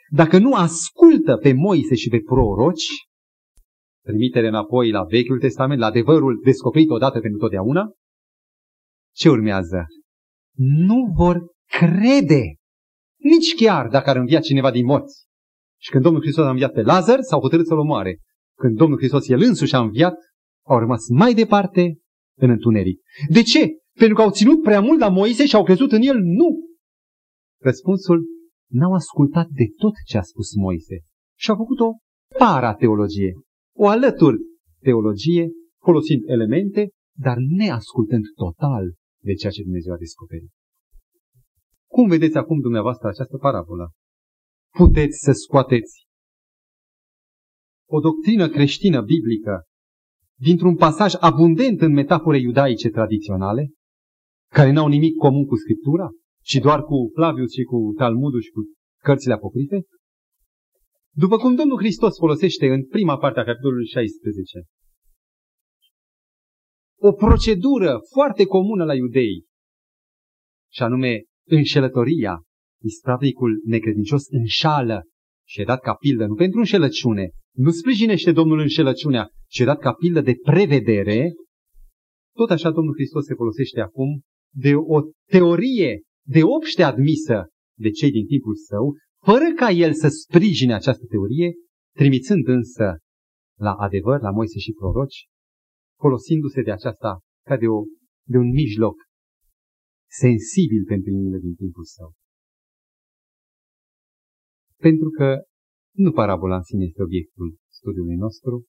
[0.10, 2.88] Dacă nu ascultă pe Moise și pe proroci,
[4.06, 7.92] trimitere înapoi la Vechiul Testament, la adevărul descoperit odată pentru totdeauna,
[9.16, 9.86] ce urmează?
[10.58, 12.44] Nu vor crede.
[13.20, 15.26] Nici chiar dacă ar învia cineva din morți.
[15.82, 18.20] Și când Domnul Hristos a înviat pe Lazar, s-au hotărât să-l omoare.
[18.58, 20.16] Când Domnul Hristos el însuși a înviat,
[20.66, 21.98] au rămas mai departe
[22.38, 23.02] în întuneric.
[23.30, 23.70] De ce?
[24.00, 26.18] Pentru că au ținut prea mult la Moise și au crezut în el?
[26.20, 26.50] Nu!
[27.62, 28.26] Răspunsul,
[28.72, 31.00] n-au ascultat de tot ce a spus Moise
[31.40, 31.92] și au făcut o
[32.38, 33.34] para-teologie,
[33.78, 34.38] o alături
[34.82, 35.50] teologie,
[35.84, 38.94] folosind elemente, dar neascultând total
[39.24, 40.52] de ceea ce Dumnezeu a descoperit.
[41.92, 43.92] Cum vedeți acum dumneavoastră această parabolă?
[44.78, 46.08] Puteți să scoateți
[47.90, 49.64] o doctrină creștină biblică
[50.40, 53.72] dintr-un pasaj abundent în metafore iudaice tradiționale,
[54.52, 56.10] care n-au nimic comun cu Scriptura?
[56.46, 58.62] ci doar cu Flavius și cu Talmudul și cu
[59.04, 59.82] cărțile apocrife?
[61.16, 64.66] După cum Domnul Hristos folosește în prima parte a capitolului 16
[67.08, 69.46] o procedură foarte comună la iudei,
[70.72, 72.44] și anume înșelătoria,
[72.84, 75.04] ispravnicul necredincios înșală
[75.48, 79.80] și e dat ca pildă, nu pentru înșelăciune, nu sprijinește Domnul înșelăciunea, ci e dat
[79.80, 81.34] ca pildă de prevedere,
[82.36, 84.22] tot așa Domnul Hristos se folosește acum
[84.54, 87.48] de o teorie de obște admisă
[87.80, 88.94] de cei din timpul său,
[89.26, 91.54] fără ca el să sprijine această teorie,
[91.96, 92.98] trimițând însă
[93.60, 95.28] la adevăr, la Moise și proroci,
[96.00, 97.84] folosindu-se de aceasta ca de, o,
[98.28, 98.96] de un mijloc
[100.10, 102.14] sensibil pentru inimile din timpul său.
[104.88, 105.28] Pentru că
[106.04, 108.66] nu parabola în sine este obiectul studiului nostru,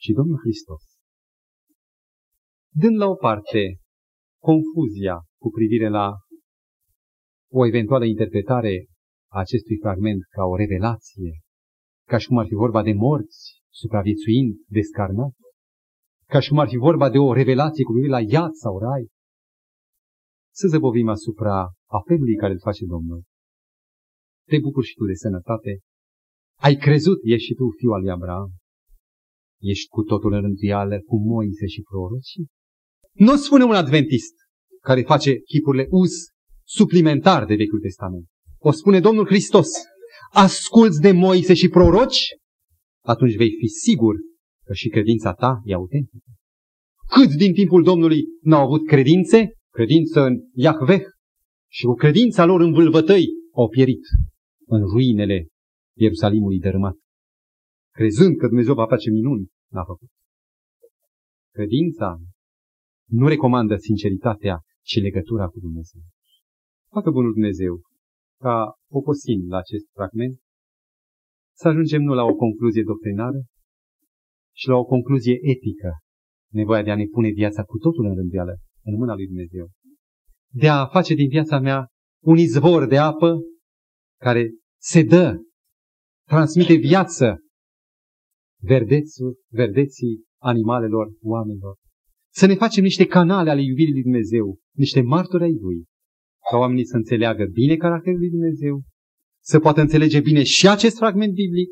[0.00, 0.82] ci Domnul Hristos.
[2.82, 3.62] Dând la o parte
[4.48, 6.06] confuzia cu privire la
[7.52, 8.86] o eventuală interpretare
[9.32, 11.32] a acestui fragment ca o revelație,
[12.08, 15.34] ca și cum ar fi vorba de morți supraviețuind descarnat,
[16.28, 19.08] ca și cum ar fi vorba de o revelație cu privire la iad sau rai,
[20.54, 21.56] să zăbovim asupra
[21.86, 23.22] apelului care îl face Domnul.
[24.48, 25.80] Te bucuri și tu de sănătate.
[26.58, 28.50] Ai crezut, ești și tu fiul al lui Abraham.
[29.60, 32.46] Ești cu totul în rânduială cu Moise și prorocii.
[33.12, 34.34] Nu spune un adventist
[34.80, 36.10] care face chipurile uz
[36.66, 38.26] suplimentar de Vechiul Testament.
[38.58, 39.68] O spune Domnul Hristos.
[40.32, 42.26] Asculți de Moise și proroci,
[43.04, 44.14] atunci vei fi sigur
[44.64, 46.30] că și credința ta e autentică.
[47.08, 51.02] Cât din timpul Domnului n-au avut credințe, credință în Iahveh,
[51.70, 54.00] și cu credința lor în vâlvătăi au pierit
[54.74, 55.38] în ruinele
[56.04, 56.96] Ierusalimului dărâmat.
[57.98, 60.10] Crezând că Dumnezeu va face minuni, n-a făcut.
[61.56, 62.08] Credința
[63.10, 64.56] nu recomandă sinceritatea
[64.90, 66.02] și legătura cu Dumnezeu.
[66.94, 67.80] Facă bunul Dumnezeu
[68.40, 70.34] ca poposin la acest fragment
[71.60, 73.40] să ajungem nu la o concluzie doctrinară,
[74.56, 75.90] și la o concluzie etică,
[76.52, 78.54] nevoia de a ne pune viața cu totul în rânduială,
[78.84, 79.70] în mâna lui Dumnezeu.
[80.52, 81.86] De a face din viața mea
[82.24, 83.40] un izvor de apă
[84.20, 84.50] care
[84.82, 85.40] se dă,
[86.28, 87.38] transmite viață
[88.62, 91.76] verdețul, verdeții animalelor, oamenilor.
[92.32, 95.84] Să ne facem niște canale ale iubirii lui Dumnezeu, niște martori ai Lui,
[96.50, 98.82] ca oamenii să înțeleagă bine caracterul lui Dumnezeu,
[99.42, 101.70] să poată înțelege bine și acest fragment biblic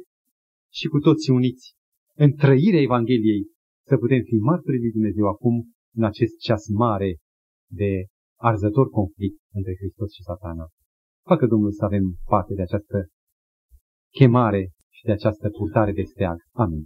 [0.72, 1.74] și cu toții uniți
[2.16, 3.46] în trăirea Evangheliei,
[3.86, 7.16] să putem fi martorii lui Dumnezeu acum, în acest ceas mare
[7.70, 8.06] de
[8.40, 10.66] arzător conflict între Hristos și satana.
[11.32, 13.06] Facă Domnul să avem parte de această
[14.18, 14.62] chemare
[14.96, 16.38] și de această purtare de steag.
[16.52, 16.84] Amin.